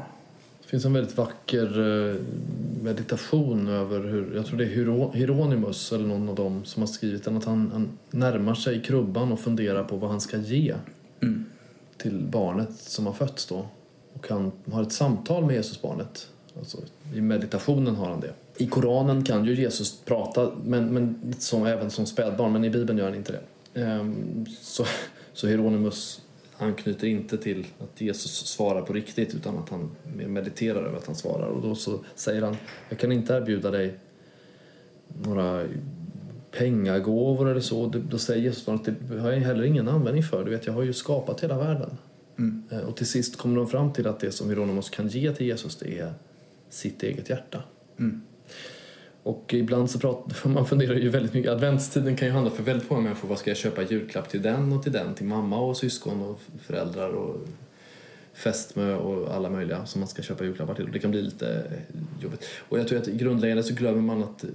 Det 0.63 0.69
finns 0.69 0.85
en 0.85 0.93
väldigt 0.93 1.17
vacker 1.17 1.67
eh, 2.11 2.17
meditation 2.83 3.69
över 3.69 4.01
hur, 4.01 4.35
jag 4.37 4.47
tror 4.47 4.59
det 4.59 4.65
är 4.65 5.15
Hieronymus 5.15 5.93
eller 5.93 6.07
någon 6.07 6.29
av 6.29 6.35
dem 6.35 6.65
som 6.65 6.83
har 6.83 6.87
skrivit 6.87 7.25
den, 7.25 7.37
att 7.37 7.45
han, 7.45 7.71
han 7.73 7.89
närmar 8.11 8.55
sig 8.55 8.83
krubban 8.83 9.33
och 9.33 9.41
funderar 9.41 9.85
på 9.85 9.97
vad 9.97 10.11
han 10.11 10.21
ska 10.21 10.37
ge 10.37 10.75
Mm. 11.21 11.45
till 11.97 12.23
barnet 12.31 12.73
som 12.77 13.07
har 13.07 13.13
fötts 13.13 13.47
då. 13.47 13.67
Och 14.13 14.29
han 14.29 14.53
har 14.73 14.83
ett 14.83 14.93
samtal 14.93 15.45
med 15.47 15.57
Jesusbarnet. 15.57 16.29
Alltså, 16.59 16.79
I 17.15 17.21
meditationen 17.21 17.97
har 17.97 18.09
han 18.09 18.21
det. 18.21 18.33
I 18.59 18.67
Koranen 18.67 19.25
kan 19.25 19.45
ju 19.45 19.55
Jesus 19.55 20.01
prata, 20.05 20.51
men, 20.65 20.95
men 20.95 21.35
som, 21.39 21.67
även 21.67 21.91
som 21.91 22.07
spädbarn, 22.07 22.53
men 22.53 22.65
i 22.65 22.71
Bibeln 22.71 22.99
gör 22.99 23.07
han 23.07 23.15
inte 23.15 23.33
det. 23.33 23.81
Ehm, 23.81 24.47
så, 24.61 24.85
så 25.33 25.47
Hieronymus 25.47 26.21
anknyter 26.59 27.07
inte 27.07 27.39
till 27.39 27.67
att 27.79 28.01
Jesus 28.01 28.47
svarar 28.47 28.83
på 28.83 28.93
riktigt 28.93 29.35
utan 29.35 29.59
att 29.59 29.69
han 29.69 29.91
mediterar 30.27 30.83
över 30.83 30.99
att 30.99 31.07
han 31.07 31.15
svarar. 31.15 31.47
Och 31.47 31.63
då 31.63 31.75
så 31.75 31.99
säger 32.15 32.43
han, 32.43 32.57
jag 32.89 32.99
kan 32.99 33.13
inte 33.13 33.35
erbjuda 33.35 33.71
dig 33.71 33.95
några 35.23 35.65
pengagåvor 36.59 37.49
eller 37.49 37.61
så. 37.61 37.87
Då 37.87 38.19
säger 38.19 38.43
Jesus 38.43 38.69
att 38.69 38.85
det 38.85 39.19
har 39.19 39.31
jag 39.31 39.41
heller 39.41 39.65
ingen 39.65 39.89
användning 39.89 40.23
för. 40.23 40.45
Du 40.45 40.51
vet, 40.51 40.67
jag 40.67 40.73
har 40.73 40.83
ju 40.83 40.93
skapat 40.93 41.41
hela 41.45 41.59
världen. 41.59 41.91
Mm. 42.39 42.63
Eh, 42.71 42.79
Och 42.79 42.97
till 42.97 43.07
sist 43.07 43.37
kommer 43.37 43.57
de 43.57 43.69
fram 43.69 43.93
till 43.93 44.07
att 44.07 44.21
det 44.21 44.33
som 44.33 44.49
Hieronymus 44.49 44.91
kan 44.91 45.09
ge 45.09 45.33
till 45.35 45.47
Jesus 45.47 45.77
det 45.77 45.99
är 45.99 46.15
sitt 46.71 47.03
eget 47.03 47.31
hjärta. 47.31 47.63
Mm. 47.99 48.23
Och 49.23 49.55
ibland 49.55 49.91
så 49.91 49.99
pratar, 49.99 50.49
man 50.49 50.67
funderar 50.67 50.95
ju 50.95 51.09
väldigt 51.09 51.35
mycket, 51.35 51.53
adventstiden 51.53 52.17
kan 52.17 52.29
ju 52.29 52.35
handla 52.35 52.51
för 52.51 52.63
väldigt 52.63 52.91
många 52.91 53.03
människor, 53.03 53.29
vad 53.29 53.39
ska 53.39 53.51
jag 53.51 53.57
köpa 53.57 53.83
julklapp 53.83 54.29
till 54.29 54.43
den 54.43 54.73
och 54.73 54.83
till 54.83 54.93
den, 54.93 55.15
till 55.15 55.27
mamma 55.27 55.59
och 55.59 55.77
syskon 55.77 56.23
och 56.23 56.41
föräldrar 56.67 57.09
och 57.09 57.37
fästmö 58.37 58.95
och 58.95 59.35
alla 59.35 59.51
möjliga 59.51 59.87
som 59.87 60.01
man 60.01 60.09
ska 60.09 60.23
köpa 60.23 60.45
julklappar 60.45 60.75
till. 60.75 60.85
Och 60.85 60.91
det 60.91 60.99
kan 60.99 61.11
bli 61.11 61.23
lite 61.23 61.49
eh, 61.49 62.23
jobbigt. 62.23 62.45
Och 62.69 62.79
jag 62.79 62.89
tror 62.89 62.99
att 62.99 63.07
grundläggande 63.07 63.63
så 63.63 63.75
glömmer 63.75 64.01
man 64.01 64.23
att 64.23 64.45
eh, 64.45 64.51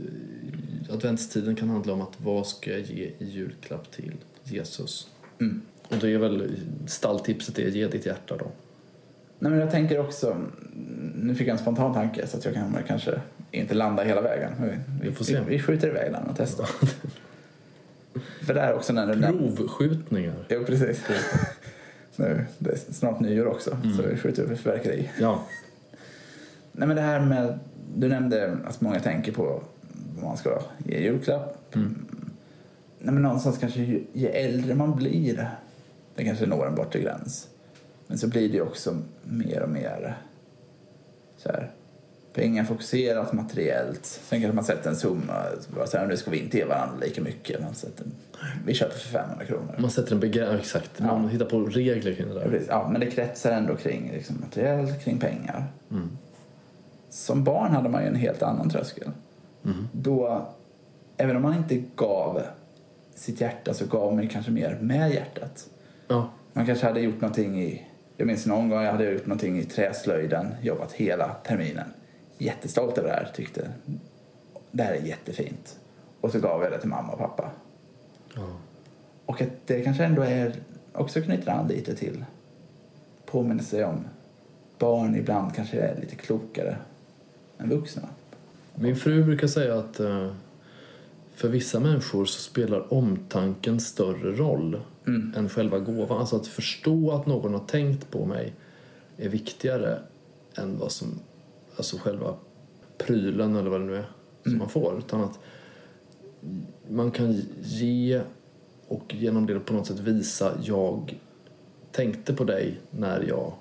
adventstiden 0.94 1.56
kan 1.56 1.70
handla 1.70 1.94
om 1.94 2.02
att 2.02 2.14
vad 2.18 2.48
ska 2.48 2.72
jag 2.72 2.82
ge 2.82 3.04
i 3.04 3.16
julklapp 3.26 3.92
till 3.92 4.14
Jesus? 4.44 5.08
Mm. 5.40 5.62
Och 5.90 5.98
det 5.98 6.10
är 6.10 6.18
väl 6.18 6.52
stalltipset 6.88 7.60
är 7.60 7.68
ge 7.68 7.88
ditt 7.88 8.06
hjärta 8.06 8.38
då. 8.38 8.46
Nej, 9.40 9.52
men 9.52 9.60
jag 9.60 9.72
tänker 9.72 10.00
också, 10.00 10.38
nu 11.16 11.36
fick 11.36 11.48
jag 11.48 11.54
en 11.54 11.60
spontan 11.60 11.94
tanke 11.94 12.28
så 12.28 12.38
att 12.38 12.46
jag 12.46 12.54
kan 12.54 12.78
kanske 12.88 13.22
inte 13.52 13.74
landa 13.74 14.04
hela 14.04 14.22
vägen. 14.22 14.52
Vi, 14.60 14.78
Vi 15.02 15.12
får 15.16 15.26
se. 15.26 15.40
Vi, 15.40 15.46
vi 15.46 15.60
skjuter 15.60 15.88
iväg 15.88 16.12
den 16.12 16.24
och 16.24 16.36
testar. 16.38 16.70
För 18.46 18.54
det 18.54 18.62
här 18.62 18.74
också 18.74 18.94
när 18.94 19.16
du. 19.16 19.22
Provskjutningar. 19.56 20.46
Jo, 20.50 20.64
precis. 20.66 21.04
nu, 22.16 22.46
det 22.58 22.72
är 22.72 22.78
snart 22.78 23.20
nyår 23.20 23.46
också, 23.46 23.78
så 23.98 24.02
vi 24.02 24.18
skjuter 24.18 24.44
upp 24.44 24.52
ett 24.52 24.60
fyrverkeri. 24.60 25.10
Ja. 25.20 25.44
Nej, 26.72 26.88
men 26.88 26.96
det 26.96 27.02
här 27.02 27.20
med, 27.20 27.60
du 27.96 28.08
nämnde 28.08 28.58
att 28.66 28.82
många 28.82 29.00
tänker 29.00 29.32
på 29.32 29.64
vad 30.16 30.24
man 30.24 30.38
ska 30.38 30.62
ge 30.78 31.00
julklapp. 31.00 31.76
Mm. 31.76 32.06
Nej, 33.00 33.14
men 33.14 33.24
någonstans 33.24 33.58
kanske 33.58 33.80
ju, 33.80 34.04
ju 34.14 34.28
äldre 34.28 34.76
man 34.76 34.96
blir, 34.96 35.50
det 36.16 36.24
kanske 36.24 36.46
når 36.46 36.68
en 36.68 36.76
bortre 36.76 37.00
gräns. 37.00 37.48
Men 38.08 38.18
så 38.18 38.28
blir 38.28 38.50
det 38.50 38.56
ju 38.56 38.62
också 38.62 38.98
mer 39.24 39.62
och 39.62 39.70
mer 39.70 40.18
så 41.38 41.50
här, 41.50 41.72
pengafokuserat, 42.34 43.34
materiellt. 43.34 44.06
Sen 44.06 44.42
kanske 44.42 44.56
man 44.56 44.64
sätter 44.64 44.90
en 44.90 44.96
summa, 44.96 45.44
så 45.86 45.98
här, 45.98 46.08
nu 46.08 46.18
ska 46.18 46.32
vi 46.32 46.40
inte 46.40 46.58
ge 46.58 46.66
varandra 46.66 46.96
lika 47.06 47.22
mycket. 47.22 47.62
Man 47.62 47.74
sätter, 47.76 48.06
vi 48.66 48.74
köper 48.74 48.98
för 48.98 49.10
500 49.10 49.46
kronor. 49.46 49.76
Man 49.78 49.92
sätter 49.92 50.14
en 50.14 50.20
begränsning, 50.20 50.60
exakt. 50.60 51.00
Man 51.00 51.24
Ja. 51.24 51.30
hittar 51.30 51.46
på 51.46 51.60
regler 51.60 52.14
kring 52.14 52.28
det 52.30 52.34
där. 52.34 52.62
Ja, 52.68 52.90
men 52.92 53.02
det 53.02 53.08
kretsar 53.12 53.52
ändå 53.52 53.76
kring 53.76 54.12
liksom, 54.14 54.36
materiellt, 54.42 55.04
kring 55.04 55.20
pengar. 55.20 55.64
Mm. 55.92 56.10
Som 57.10 57.44
barn 57.44 57.72
hade 57.72 57.90
man 57.90 58.02
ju 58.02 58.08
en 58.08 58.16
helt 58.16 58.42
annan 58.44 58.70
tröskel. 58.70 59.12
Mm. 59.66 59.88
Då, 59.92 60.46
även 61.18 61.36
om 61.36 61.42
man 61.42 61.58
inte 61.58 61.84
gav 61.96 62.42
sitt 63.16 63.42
hjärta 63.42 63.74
så 63.74 63.86
gav 63.86 64.16
man 64.16 64.28
kanske 64.28 64.52
mer 64.52 64.78
med 64.82 65.14
hjärtat. 65.14 65.66
Ja. 66.08 66.30
Man 66.54 66.66
kanske 66.66 66.86
hade 66.86 67.00
gjort 67.00 67.22
någonting 67.22 67.62
i, 67.62 67.88
jag 68.18 68.28
minns 68.28 68.46
någon 68.46 68.70
gång 68.70 68.82
jag 68.84 68.92
hade 68.92 69.12
gjort 69.12 69.26
någonting 69.26 69.60
i 69.60 69.64
träslöjden, 69.64 70.48
jobbat 70.62 70.92
hela 70.92 71.28
terminen. 71.30 71.86
Jättestolt 72.42 72.98
över 72.98 73.10
det 73.10 73.16
här, 73.16 73.32
tyckte 73.36 73.72
det 74.72 74.84
här 74.84 74.94
är 74.94 75.02
jättefint. 75.02 75.80
Och 76.22 76.32
så 76.32 76.40
gav 76.40 76.64
jag 76.64 76.72
det 76.72 76.80
till 76.80 76.90
mamma 76.90 77.14
och 77.14 77.20
pappa. 77.20 77.52
ja. 78.36 78.48
Och 79.26 79.42
att 79.42 79.50
det 79.66 79.82
kanske 79.82 80.04
ändå 80.04 80.22
är, 80.22 80.56
också 80.94 81.22
knyter 81.22 81.52
an 81.52 81.68
lite 81.68 81.96
till 81.96 82.26
påminnelse 83.26 83.86
om 83.86 84.06
barn 84.78 85.16
ibland 85.16 85.56
kanske 85.56 85.80
är 85.80 86.00
lite 86.02 86.16
klokare 86.16 86.78
än 87.58 87.70
vuxna. 87.70 88.02
Min 88.76 88.96
fru 88.96 89.24
brukar 89.24 89.48
säga 89.48 89.80
att 89.80 90.00
eh, 90.00 90.34
för 91.36 91.48
vissa 91.48 91.80
människor 91.80 92.26
så 92.26 92.40
spelar 92.42 92.94
omtanken 92.94 93.80
större 93.80 94.32
roll 94.32 94.82
Mm. 95.08 95.34
än 95.38 95.50
själva 95.50 95.80
gåvan. 95.80 96.18
Alltså 96.20 96.36
att 96.36 96.48
förstå 96.48 97.12
att 97.12 97.26
någon 97.26 97.54
har 97.54 97.60
tänkt 97.68 98.12
på 98.12 98.26
mig 98.26 98.54
är 99.18 99.30
viktigare 99.30 100.00
än 100.58 100.78
vad 100.78 100.92
som, 100.92 101.20
alltså 101.78 101.98
själva 101.98 102.34
prylen 102.98 103.56
eller 103.56 103.70
vad 103.70 103.82
det 103.82 103.86
nu 103.86 103.96
är 103.96 104.06
som 104.44 104.52
Mm. 104.52 104.60
man 104.60 104.70
får. 104.70 104.98
Utan 104.98 105.22
att 105.24 105.40
man 106.90 107.12
kan 107.12 107.42
ge 107.62 108.22
och 108.88 109.14
genom 109.16 109.46
det 109.46 109.60
på 109.60 109.74
något 109.74 109.88
sätt 109.88 110.00
visa 110.00 110.52
jag 110.64 111.20
tänkte 111.92 112.34
på 112.34 112.44
dig 112.44 112.80
när 112.92 113.22
jag 113.28 113.54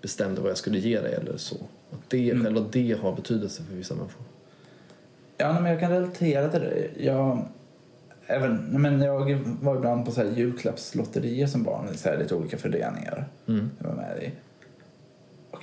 bestämde 0.00 0.40
vad 0.40 0.50
jag 0.50 0.58
skulle 0.58 0.78
ge 0.78 1.00
dig 1.00 1.14
eller 1.14 1.36
så. 1.36 1.56
Att 1.90 2.10
det, 2.10 2.30
Mm. 2.30 2.44
Själva 2.44 2.66
det 2.72 2.92
har 3.02 3.12
betydelse 3.16 3.62
för 3.62 3.74
vissa 3.74 3.94
människor. 3.94 4.22
Ja, 5.36 5.52
men 5.60 5.70
jag 5.70 5.80
kan 5.80 5.90
relatera 5.90 6.48
till 6.48 6.60
det. 6.60 6.88
Jag, 7.04 7.44
även, 8.26 8.82
men 8.82 9.00
jag 9.00 9.34
var 9.62 9.76
ibland 9.76 10.04
på 10.04 10.10
så 10.12 10.20
här 10.20 10.30
julklappslotterier 10.36 11.46
som 11.46 11.62
barn, 11.62 11.88
så 11.96 12.08
här 12.08 12.18
lite 12.18 12.34
olika 12.34 12.58
föreningar 12.58 13.28
Mm. 13.48 13.70
jag 13.78 13.88
var 13.88 13.94
med 13.96 14.22
i. 14.22 14.30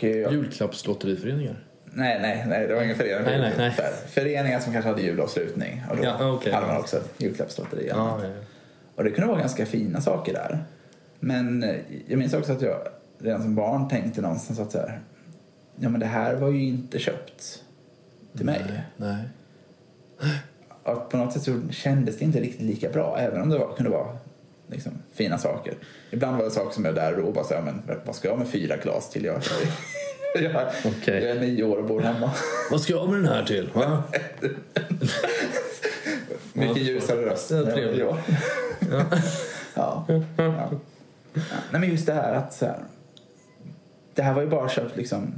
Och 0.08 0.16
jag, 0.16 0.32
Julklappslotteriföreningar? 0.34 1.56
nej, 1.94 2.20
nej, 2.22 2.46
nej, 2.48 2.68
det 2.68 2.76
var 2.76 2.84
ingen 2.84 2.96
förening. 2.96 3.26
Nej, 3.26 3.40
nej, 3.58 3.74
nej. 3.78 3.92
Föreningar 4.08 4.60
som 4.60 4.74
kanske 4.74 4.90
hade 4.90 5.02
julavslutning. 5.02 5.84
Och 5.90 5.98
då 5.98 6.04
Ja, 6.04 6.32
okej. 6.34 6.54
hade 6.54 6.68
man 6.68 6.78
också 6.78 6.98
ett 6.98 7.10
julklappslotteri. 7.18 7.88
Ja, 7.90 8.20
ja. 8.24 8.30
Och 8.96 9.04
det 9.04 9.12
kunde 9.12 9.28
vara 9.28 9.40
ganska 9.40 9.66
fina 9.66 10.02
saker 10.02 10.34
där. 10.34 10.64
Men 11.20 11.64
eh, 11.64 11.76
jag 12.08 12.20
minns 12.20 12.34
också 12.34 12.52
att 12.52 12.62
jag 12.62 12.78
redan 13.20 13.42
som 13.42 13.56
barn 13.56 13.88
tänkte 13.88 14.22
någonstans 14.22 14.60
att 14.60 14.72
så 14.72 14.78
här, 14.78 15.00
ja 15.76 15.90
men 15.90 16.00
det 16.00 16.06
här 16.06 16.36
var 16.36 16.50
ju 16.50 16.64
inte 16.64 17.00
köpt. 17.00 17.64
till 18.38 18.46
mig. 18.46 18.62
Nej. 18.98 19.24
Och 20.84 21.10
på 21.10 21.18
något 21.18 21.34
sätt 21.34 21.42
så 21.44 21.62
kändes 21.72 22.18
det 22.18 22.26
inte 22.26 22.40
riktigt 22.40 22.62
lika 22.62 22.90
bra, 22.90 23.18
även 23.20 23.42
om 23.42 23.50
det 23.50 23.58
var, 23.58 23.76
kunde 23.76 23.90
vara 23.92 24.18
liksom, 24.72 24.92
fina 25.14 25.38
saker. 25.38 25.74
Ibland 26.12 26.38
var 26.38 26.46
det 26.46 26.52
saker 26.52 26.74
som 26.74 26.86
jag 26.86 26.96
där 26.96 27.20
och 27.20 27.34
bara 27.34 27.44
så 27.44 27.54
här, 27.54 27.62
men 27.62 27.82
vad 28.06 28.16
ska 28.16 28.28
jag 28.28 28.38
med 28.38 28.48
fyra 28.48 28.78
glas 28.78 29.10
till? 29.10 29.24
Jag, 29.26 29.42
jag, 30.36 30.68
Okej. 30.86 31.24
jag 31.24 31.38
är 31.38 31.40
nio 31.40 31.64
år 31.64 31.78
och 31.78 31.86
bor 31.86 32.02
hemma. 32.02 32.32
Vad 32.72 32.82
ska 32.82 32.94
jag 32.94 33.10
med 33.10 33.20
den 33.20 33.28
här 33.28 33.44
till? 33.44 33.70
Mycket 36.54 36.84
ljusare 36.84 37.26
röst. 37.26 37.52
Ja, 37.52 37.66
trevligt. 37.66 38.06
ja. 38.80 39.06
Ja. 39.74 40.06
Nej, 41.72 41.82
men 41.82 41.90
just 41.90 42.06
det 42.06 42.14
här 42.14 42.34
att 42.34 42.54
så 42.54 42.66
här, 42.66 42.78
det 44.14 44.22
här 44.22 44.34
var 44.34 44.42
ju 44.42 44.48
bara 44.48 44.70
köpt 44.70 44.98
liksom, 44.98 45.34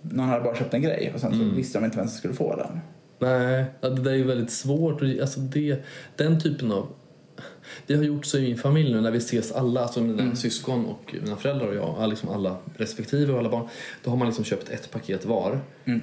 någon 0.00 0.28
hade 0.28 0.44
bara 0.44 0.54
köpt 0.54 0.74
en 0.74 0.82
grej 0.82 1.12
och 1.14 1.20
sen 1.20 1.32
så 1.32 1.56
visste 1.56 1.78
de 1.78 1.84
inte 1.84 1.96
vem 1.96 2.08
som 2.08 2.18
skulle 2.18 2.34
få 2.34 2.56
den. 2.56 2.80
Nej, 3.18 3.64
det 3.80 4.02
där 4.02 4.10
är 4.10 4.16
ju 4.16 4.24
väldigt 4.24 4.52
svårt. 4.52 5.02
Alltså 5.20 5.40
det, 5.40 5.82
den 6.16 6.40
typen 6.40 6.72
av... 6.72 6.88
Vi 7.86 7.96
har 7.96 8.04
gjort 8.04 8.26
så 8.26 8.38
i 8.38 8.42
min 8.42 8.58
familj 8.58 8.92
nu 8.92 9.00
när 9.00 9.10
vi 9.10 9.18
ses 9.18 9.52
alla, 9.52 9.82
alltså 9.82 10.00
mina 10.00 10.36
syskon 10.36 10.86
och 10.86 11.14
mina 11.22 11.36
föräldrar 11.36 11.66
och 11.68 11.74
jag, 11.74 12.08
liksom 12.10 12.28
alla 12.28 12.56
respektive 12.76 13.32
och 13.32 13.38
alla 13.38 13.50
barn. 13.50 13.68
Då 14.04 14.10
har 14.10 14.16
man 14.16 14.28
liksom 14.28 14.44
köpt 14.44 14.68
ett 14.68 14.90
paket 14.90 15.24
var 15.24 15.60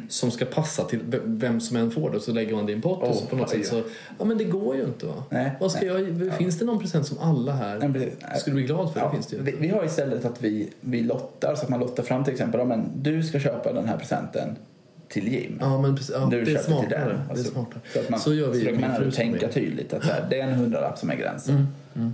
som 0.10 0.32
ska 0.32 0.46
passa 0.46 0.84
till 0.84 1.00
vem 1.24 1.60
som 1.60 1.78
än 1.78 1.92
får 1.92 2.12
det. 2.12 2.20
Så 2.20 2.32
lägger 2.32 2.56
man 2.56 2.66
det 2.66 2.72
i 2.72 2.76
en 2.76 2.82
pott 2.82 3.04
och 3.04 3.16
så 3.16 3.26
på 3.26 3.36
något 3.36 3.50
sätt 3.50 3.68
så... 3.68 3.84
Ja 4.20 4.26
men 4.26 4.38
det 4.38 4.44
går 4.44 4.76
ju 4.76 4.84
inte 4.84 5.06
va? 5.06 5.24
Nej, 5.30 5.52
Vad 5.60 5.72
ska 5.72 5.94
nej. 5.94 6.26
jag, 6.26 6.34
finns 6.34 6.60
det 6.60 6.66
någon 6.66 6.80
present 6.80 7.08
som 7.08 7.20
alla 7.20 7.52
här 7.52 7.80
Nej, 7.80 8.40
skulle 8.40 8.54
bli 8.54 8.64
glad 8.64 8.94
för? 8.94 9.00
Ja, 9.00 9.06
Det 9.06 9.12
finns 9.12 9.28
det 9.28 9.36
ju 9.36 9.42
vi, 9.42 9.56
vi 9.60 9.68
har 9.68 9.86
istället 9.86 10.26
att 10.26 10.42
vi, 10.42 10.70
vi 10.82 11.02
lottar, 11.02 11.56
så 11.56 11.64
att 11.64 11.70
man 11.70 11.80
lottar 11.80 12.04
fram 12.04 12.24
till 12.24 12.34
exempel, 12.34 12.60
ja, 12.60 12.66
men 12.66 12.90
du 12.96 13.24
ska 13.24 13.40
köpa 13.40 13.74
den 13.74 13.88
här 13.88 13.98
presenten 13.98 14.56
till 15.10 15.28
Jim. 15.34 15.58
Ja 15.62 15.82
men 15.82 15.96
precis, 15.96 16.16
ja, 16.16 16.26
du 16.26 16.30
det 16.30 16.42
är 16.42 16.46
köper 16.46 16.60
till 16.60 16.66
smartare. 16.74 16.90
den. 17.00 17.08
Det 17.08 17.24
är 17.26 17.30
Alltså, 17.30 17.52
smartare. 17.52 17.80
Så, 17.94 18.00
att 18.00 18.10
man, 18.10 18.20
Så 18.20 18.34
gör 18.34 18.50
vi 18.52 18.66
så 18.66 18.72
man 18.72 18.84
ändå 18.84 19.12
tänka 19.12 19.40
familj. 19.40 19.54
tydligt 19.54 19.94
att 19.94 20.04
här, 20.06 20.28
det 20.30 20.40
är 20.40 20.48
en 20.48 20.54
hundralapp 20.54 20.98
som 21.00 21.10
är 21.10 21.16
gränsen. 21.16 21.68
Mm, 21.96 22.14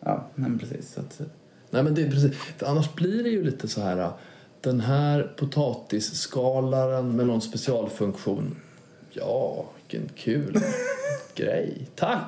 Ja, 0.00 0.24
men 0.34 0.58
precis. 0.58 0.92
Så 0.92 1.00
att, 1.00 1.20
Nej 1.70 1.82
men 1.82 1.94
det 1.94 2.02
är 2.02 2.10
precis, 2.10 2.32
för 2.56 2.66
annars 2.66 2.94
blir 2.94 3.22
det 3.22 3.28
ju 3.28 3.44
lite 3.44 3.68
så 3.68 3.80
här 3.80 4.10
den 4.60 4.80
här 4.80 5.32
potatisskalaren 5.36 7.16
med 7.16 7.26
någon 7.26 7.40
specialfunktion. 7.40 8.56
Ja, 9.10 9.64
vilken 9.76 10.08
kul 10.16 10.56
grej. 11.34 11.88
Tack! 11.94 12.22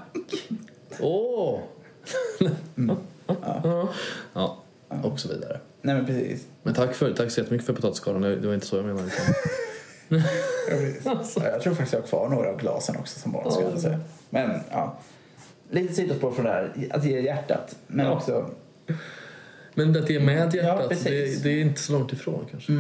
Åh! 1.01 1.61
ja, 4.35 4.63
och 5.03 5.21
så 5.21 5.29
vidare. 5.29 5.61
nej 5.83 5.95
men 5.95 6.07
precis. 6.07 6.47
Men 6.63 6.75
tack, 6.75 6.95
för, 6.95 7.13
tack 7.13 7.31
så 7.31 7.41
jättemycket 7.41 7.67
för 7.67 7.73
potatisskalan. 7.73 8.23
Det 8.23 8.37
det 8.37 8.47
var 8.47 8.55
inte 8.55 8.67
så 8.67 8.77
jag 8.77 8.85
menade. 8.85 9.11
Utan... 10.09 10.23
Ja, 11.05 11.17
precis. 11.17 11.37
Ja, 11.43 11.49
jag 11.51 11.63
tror 11.63 11.75
faktiskt 11.75 11.93
jag 11.93 12.01
har 12.01 12.07
kvar 12.07 12.29
några 12.29 12.49
av 12.51 12.59
glasen 12.61 12.97
också 12.97 13.21
som 13.21 13.33
barn 13.33 13.53
skulle 13.53 13.69
jag 13.71 13.81
säga. 13.81 14.01
Men 14.31 14.61
ja, 14.71 14.99
lite 15.71 15.95
sidospår 15.95 16.33
från 16.33 16.45
det 16.45 16.51
här, 16.51 16.73
att 16.91 17.05
ge 17.05 17.21
hjärtat. 17.21 17.77
Men 17.87 18.07
Ja. 18.07 18.13
också, 18.13 18.51
Men 19.75 19.97
att 19.97 20.07
det 20.07 20.17
är 20.17 20.21
med 20.21 20.55
Ja, 20.55 20.63
hjärtat, 20.63 20.89
precis. 20.89 21.43
det, 21.43 21.49
det 21.49 21.51
är 21.51 21.61
inte 21.63 21.81
så 21.81 21.93
långt 21.93 22.13
ifrån 22.13 22.45
kanske. 22.51 22.73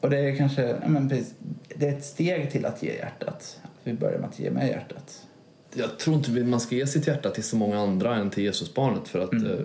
och 0.00 0.10
det 0.10 0.18
är 0.18 0.36
kanske, 0.36 0.62
ja, 0.68 0.88
men 0.88 1.08
precis, 1.08 1.34
det 1.76 1.88
är 1.88 1.92
ett 1.98 2.04
steg 2.04 2.50
till 2.52 2.66
att 2.66 2.82
ge 2.82 2.94
hjärtat. 2.96 3.58
Att 3.62 3.70
vi 3.84 3.92
börjar 3.92 4.18
med 4.18 4.28
att 4.28 4.38
ge 4.38 4.50
med 4.50 4.68
hjärtat. 4.68 5.26
Jag 5.74 5.98
tror 5.98 6.16
inte 6.16 6.30
man 6.30 6.60
ska 6.60 6.74
ge 6.76 6.86
sitt 6.86 7.06
hjärta 7.06 7.30
till 7.30 7.44
så 7.44 7.56
många 7.56 7.78
andra 7.80 8.16
än 8.16 8.30
till 8.30 8.44
Jesusbarnet 8.44 9.08
för 9.08 9.18
att 9.18 9.32
Mm. 9.32 9.46
eh, 9.52 9.58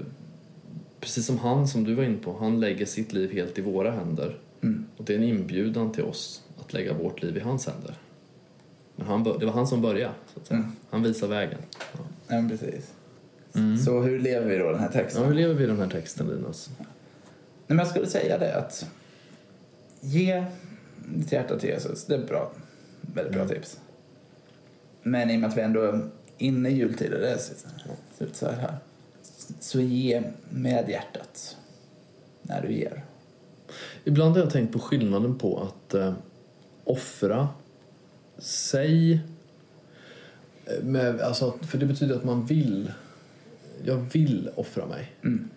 precis 1.00 1.26
som 1.26 1.40
han 1.40 1.68
som 1.68 1.84
du 1.84 1.94
var 1.96 2.04
inne 2.04 2.18
på, 2.18 2.38
han 2.40 2.60
lägger 2.60 2.86
sitt 2.86 3.14
liv 3.14 3.34
helt 3.34 3.58
i 3.58 3.62
våra 3.62 3.92
händer. 3.92 4.38
Mm. 4.64 4.86
Och 4.98 5.06
det 5.06 5.14
är 5.14 5.18
en 5.18 5.24
inbjudan 5.24 5.92
till 5.92 6.04
oss 6.04 6.44
att 6.60 6.74
lägga 6.74 6.94
vårt 6.94 7.22
liv 7.22 7.38
i 7.38 7.40
hans 7.40 7.68
händer. 7.68 7.98
Men 8.96 9.08
han, 9.08 9.24
det 9.24 9.46
var 9.46 9.54
han 9.54 9.68
som 9.68 9.82
började, 9.82 10.14
så 10.34 10.40
att 10.40 10.48
säga. 10.48 10.60
Mm. 10.60 10.72
Han 10.90 11.04
visar 11.04 11.28
vägen. 11.28 11.60
Ja. 11.72 12.00
Ja, 12.28 12.50
precis. 12.50 12.94
Så 13.86 14.02
hur 14.02 14.20
lever 14.20 14.50
vi 14.50 14.58
då 14.58 14.72
den 14.72 14.80
här 14.80 14.92
texten? 14.92 15.22
Ja, 15.22 15.28
hur 15.28 15.36
lever 15.36 15.54
vi 15.54 15.66
den 15.66 15.80
här 15.80 15.90
texten 15.90 16.28
Linus? 16.28 16.70
Nej, 16.78 16.88
men 17.68 17.78
jag 17.78 17.88
skulle 17.88 18.08
säga 18.08 18.38
det 18.38 18.56
att 18.56 18.86
ge 20.00 20.46
ditt 21.06 21.32
hjärta 21.32 21.60
till 21.60 21.70
Jesus. 21.70 22.06
Det 22.06 22.16
är 22.16 22.26
bra. 22.26 22.52
Väldigt 23.02 23.34
bra 23.34 23.48
tips. 23.48 23.80
Men 25.04 25.30
i 25.30 25.36
och 25.36 25.40
med 25.40 25.50
att 25.50 25.58
vi 25.58 25.62
ändå 25.62 25.82
är 25.82 26.10
inne 26.38 26.70
i 26.70 26.74
jultider, 26.74 27.20
det 27.20 27.40
ser 27.40 28.26
ut 28.26 28.36
så 28.36 28.50
här. 28.50 28.76
Så 29.60 29.82
ge 29.82 30.24
med 30.50 30.90
hjärtat 30.90 31.58
när 32.42 32.62
du 32.62 32.74
ger. 32.74 33.04
Ibland 34.04 34.36
har 34.36 34.40
jag 34.44 34.50
tänkt 34.50 34.74
på 34.74 34.80
skillnaden 34.80 35.36
på 35.38 35.60
att 35.62 35.94
eh, 35.94 36.14
offra 36.84 37.48
sig 38.38 39.14
eh, 40.66 40.84
med, 40.84 41.22
alltså, 41.22 41.54
för 41.62 41.78
det 41.78 41.86
betyder 41.86 42.16
att 42.16 42.24
man 42.24 42.46
vill 42.46 42.92
jag 43.86 43.96
vill 43.98 44.50
offra 44.56 44.86
mig 44.86 45.12
Mm. 45.24 45.50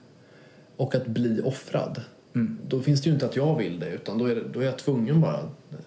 och 0.77 0.95
att 0.95 1.07
bli 1.07 1.41
offrad 1.41 2.01
Mm. 2.35 2.59
då 2.69 2.81
finns 2.81 3.03
det 3.03 3.09
ju 3.09 3.15
inte 3.15 3.27
att 3.27 3.37
jag 3.37 3.57
vill 3.59 3.81
det 3.81 3.91
utan 3.91 4.19
då 4.19 4.27
är, 4.27 4.35
det, 4.35 4.43
då 4.53 4.61
är 4.61 4.65
jag 4.65 4.79
tvungen 4.79 5.21
bara 5.21 5.41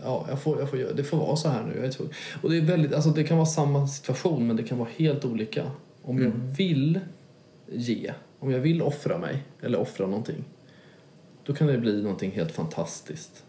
ja, 0.03 0.25
jag 0.29 0.41
får, 0.41 0.59
jag 0.59 0.69
får, 0.69 0.77
det 0.77 1.03
får 1.03 1.17
vara 1.17 1.35
så 1.35 1.49
här 1.49 1.63
nu 1.63 1.75
jag 1.75 1.85
är 1.85 1.91
tvungen. 1.91 2.13
och 2.41 2.49
det, 2.49 2.57
är 2.57 2.61
väldigt, 2.61 2.93
alltså, 2.93 3.09
det 3.09 3.23
kan 3.23 3.37
vara 3.37 3.45
samma 3.47 3.87
situation 3.87 4.47
men 4.47 4.55
det 4.55 4.63
kan 4.63 4.77
vara 4.77 4.89
helt 4.97 5.25
olika 5.25 5.71
om 6.01 6.21
jag 6.23 6.31
vill 6.57 6.99
ge 7.71 8.13
om 8.39 8.51
jag 8.51 8.59
vill 8.59 8.81
offra 8.81 9.17
mig 9.17 9.43
eller 9.61 9.79
offra 9.79 10.07
någonting 10.07 10.43
då 11.49 11.55
kan 11.55 11.67
det 11.67 11.77
bli 11.77 12.01
någonting 12.01 12.31
helt 12.31 12.51
fantastiskt. 12.51 13.43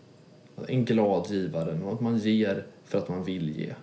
En 0.66 0.84
glad 0.84 1.30
givare, 1.30 1.92
att 1.92 2.00
man 2.00 2.18
ger 2.18 2.66
för 2.84 2.98
att 2.98 3.08
man 3.08 3.24
vill 3.24 3.58
ge. 3.58 3.74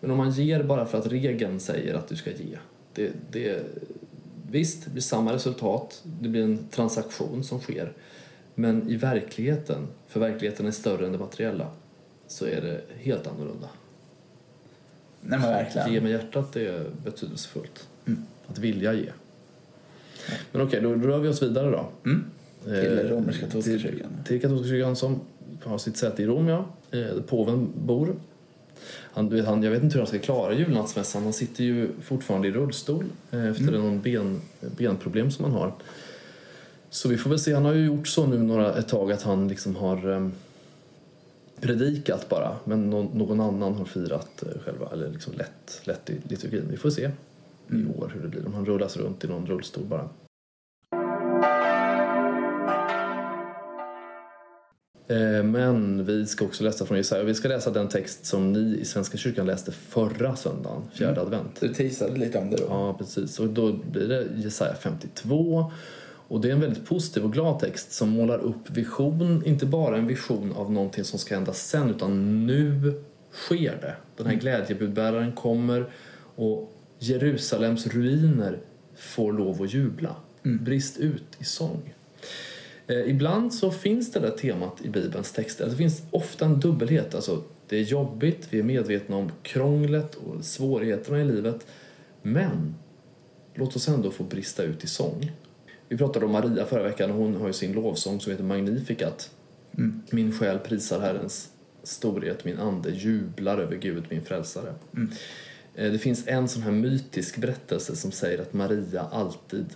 Men 0.00 0.10
om 0.10 0.16
man 0.16 0.30
ger 0.30 0.62
bara 0.62 0.86
för 0.86 0.98
att 0.98 1.06
regeln 1.06 1.60
säger 1.60 1.94
att 1.94 2.08
du 2.08 2.16
ska 2.16 2.30
ge, 2.30 2.58
det, 2.94 3.12
det, 3.30 3.62
visst, 4.50 4.84
det 4.84 4.90
blir 4.90 5.02
samma 5.02 5.32
resultat, 5.32 6.02
det 6.20 6.28
blir 6.28 6.42
en 6.42 6.68
transaktion 6.70 7.44
som 7.44 7.60
sker. 7.60 7.92
Men 8.54 8.90
i 8.90 8.96
verkligheten, 8.96 9.86
för 10.08 10.20
verkligheten 10.20 10.66
är 10.66 10.70
större 10.70 11.06
än 11.06 11.12
det 11.12 11.18
materiella, 11.18 11.66
så 12.26 12.46
är 12.46 12.60
det 12.60 12.80
helt 13.02 13.26
annorlunda. 13.26 13.68
Nej 15.20 15.38
men 15.38 15.48
verkligen. 15.48 15.92
Ge 15.92 16.00
med 16.00 16.10
hjärtat 16.10 16.52
det 16.52 16.66
är 16.66 16.90
betydelsefullt. 17.04 17.88
Mm. 18.06 18.22
Att 18.46 18.58
vilja 18.58 18.92
ge. 18.92 19.12
Men 20.52 20.62
okej, 20.62 20.80
då 20.80 20.94
rör 20.94 21.18
vi 21.18 21.28
oss 21.28 21.42
vidare 21.42 21.70
då. 21.70 21.88
Mm. 22.04 22.24
Till 22.64 22.98
Eh, 22.98 23.04
romersk-katolska 23.10 23.70
till- 23.70 23.80
kyrkan. 23.80 24.08
Till 24.24 24.40
katolska 24.40 24.68
kyrkan 24.68 24.96
som 24.96 25.20
har 25.64 25.78
sitt 25.78 25.96
säte 25.96 26.22
i 26.22 26.26
Rom, 26.26 26.48
ja. 26.48 26.58
Eh, 26.90 26.98
där 26.98 27.20
påven 27.26 27.68
bor. 27.86 28.14
Han, 29.12 29.28
vet, 29.28 29.46
han, 29.46 29.62
jag 29.62 29.70
vet 29.70 29.82
inte 29.82 29.94
hur 29.94 30.00
han 30.00 30.06
ska 30.08 30.18
klara 30.18 30.54
julnattsmässan. 30.54 31.22
Han 31.22 31.32
sitter 31.32 31.64
ju 31.64 31.88
fortfarande 32.02 32.48
i 32.48 32.50
rullstol 32.50 33.04
eh, 33.30 33.44
efter 33.46 33.68
Mm. 33.68 33.80
någon 33.80 34.00
ben, 34.00 34.40
benproblem 34.60 35.30
som 35.30 35.44
han 35.44 35.54
har. 35.54 35.74
Så 36.90 37.08
vi 37.08 37.16
får 37.16 37.30
väl 37.30 37.38
se. 37.38 37.54
Han 37.54 37.64
har 37.64 37.74
ju 37.74 37.84
gjort 37.86 38.08
så 38.08 38.26
nu 38.26 38.38
några, 38.38 38.74
ett 38.74 38.88
tag 38.88 39.12
att 39.12 39.22
han 39.22 39.48
liksom 39.48 39.76
har 39.76 40.10
eh, 40.12 40.28
predikat 41.60 42.28
bara. 42.28 42.56
Men 42.64 42.90
någon, 42.90 43.40
annan 43.40 43.74
har 43.74 43.84
firat 43.84 44.42
själva, 44.64 44.88
eller 44.92 45.08
liksom 45.10 45.32
lett, 45.32 45.80
lett 45.84 46.10
i 46.10 46.16
liturgin. 46.28 46.64
Vi 46.70 46.76
får 46.76 46.90
se 46.90 47.10
Mm. 47.70 47.90
i 47.90 47.98
år 47.98 48.10
hur 48.14 48.22
det 48.22 48.28
blir. 48.28 48.46
Om 48.46 48.54
han 48.54 48.66
rullas 48.66 48.96
runt 48.96 49.24
i 49.24 49.28
någon 49.28 49.46
rullstol 49.46 49.84
bara. 49.84 50.08
Men 55.44 56.04
vi 56.04 56.26
ska 56.26 56.44
också 56.44 56.64
läsa 56.64 56.86
från 56.86 56.96
Jesaja. 56.96 57.24
Vi 57.24 57.34
ska 57.34 57.48
läsa 57.48 57.70
den 57.70 57.88
text 57.88 58.26
som 58.26 58.52
ni 58.52 58.78
i 58.80 58.84
Svenska 58.84 59.18
kyrkan 59.18 59.46
läste 59.46 59.72
förra 59.72 60.36
söndagen, 60.36 60.82
fjärde 60.92 61.20
advent. 61.20 61.60
Du 61.60 61.74
teasade 61.74 62.16
lite 62.16 62.38
om 62.38 62.50
det 62.50 62.56
då. 62.56 62.66
Ja, 62.68 62.94
precis. 62.98 63.40
Och 63.40 63.48
då 63.48 63.72
blir 63.72 64.08
det 64.08 64.26
Jesaja 64.36 64.74
52. 64.74 65.72
Och 66.28 66.40
det 66.40 66.48
är 66.48 66.52
en 66.52 66.60
väldigt 66.60 66.86
positiv 66.86 67.24
och 67.24 67.32
glad 67.32 67.58
text 67.58 67.92
som 67.92 68.08
målar 68.08 68.38
upp 68.38 68.70
vision, 68.70 69.42
inte 69.46 69.66
bara 69.66 69.96
en 69.96 70.06
vision 70.06 70.52
av 70.52 70.72
någonting 70.72 71.04
som 71.04 71.18
ska 71.18 71.34
hända 71.34 71.52
sen, 71.52 71.90
utan 71.90 72.46
nu 72.46 72.94
sker 73.32 73.78
det. 73.80 73.94
Den 74.16 74.26
här 74.26 74.34
glädjebudbäraren 74.34 75.32
kommer 75.32 75.90
och 76.36 76.72
Jerusalems 76.98 77.86
ruiner 77.86 78.58
får 78.96 79.32
lov 79.32 79.62
att 79.62 79.74
jubla. 79.74 80.16
Brist 80.42 80.98
ut 80.98 81.36
i 81.38 81.44
sång. 81.44 81.94
Eh, 82.90 83.10
ibland 83.10 83.54
så 83.54 83.70
finns 83.70 84.12
det 84.12 84.20
där 84.20 84.30
temat 84.30 84.76
i 84.82 84.88
Bibelns 84.88 85.32
texter. 85.32 85.66
Det 85.66 85.76
finns 85.76 86.02
ofta 86.10 86.44
en 86.44 86.60
dubbelhet. 86.60 87.14
Alltså, 87.14 87.42
det 87.68 87.76
är 87.76 87.82
jobbigt, 87.82 88.46
vi 88.50 88.58
är 88.58 88.62
medvetna 88.62 89.16
om 89.16 89.32
krånglet 89.42 90.14
och 90.14 90.44
svårigheterna 90.44 91.20
i 91.20 91.24
livet. 91.24 91.66
Men 92.22 92.74
låt 93.54 93.76
oss 93.76 93.88
ändå 93.88 94.10
få 94.10 94.24
brista 94.24 94.62
ut 94.62 94.84
i 94.84 94.86
sång. 94.86 95.32
Vi 95.88 95.96
pratade 95.96 96.26
om 96.26 96.32
Maria 96.32 96.66
förra 96.66 96.82
veckan 96.82 97.10
och 97.10 97.16
hon 97.16 97.36
har 97.36 97.46
ju 97.46 97.52
sin 97.52 97.72
lovsång 97.72 98.20
som 98.20 98.30
heter 98.30 98.44
Magnificat. 98.44 99.30
Mm. 99.78 100.02
Min 100.10 100.32
själ 100.32 100.58
prisar 100.58 101.00
Herrens 101.00 101.48
storhet, 101.82 102.44
min 102.44 102.58
ande 102.58 102.90
jublar 102.90 103.58
över 103.58 103.76
Gud, 103.76 104.04
min 104.08 104.22
frälsare. 104.22 104.74
Mm. 104.96 105.10
Eh, 105.74 105.92
Det 105.92 105.98
finns 105.98 106.26
en 106.26 106.48
sån 106.48 106.62
här 106.62 106.72
mytisk 106.72 107.36
berättelse 107.36 107.96
som 107.96 108.12
säger 108.12 108.38
att 108.38 108.52
Maria 108.52 109.02
alltid 109.12 109.66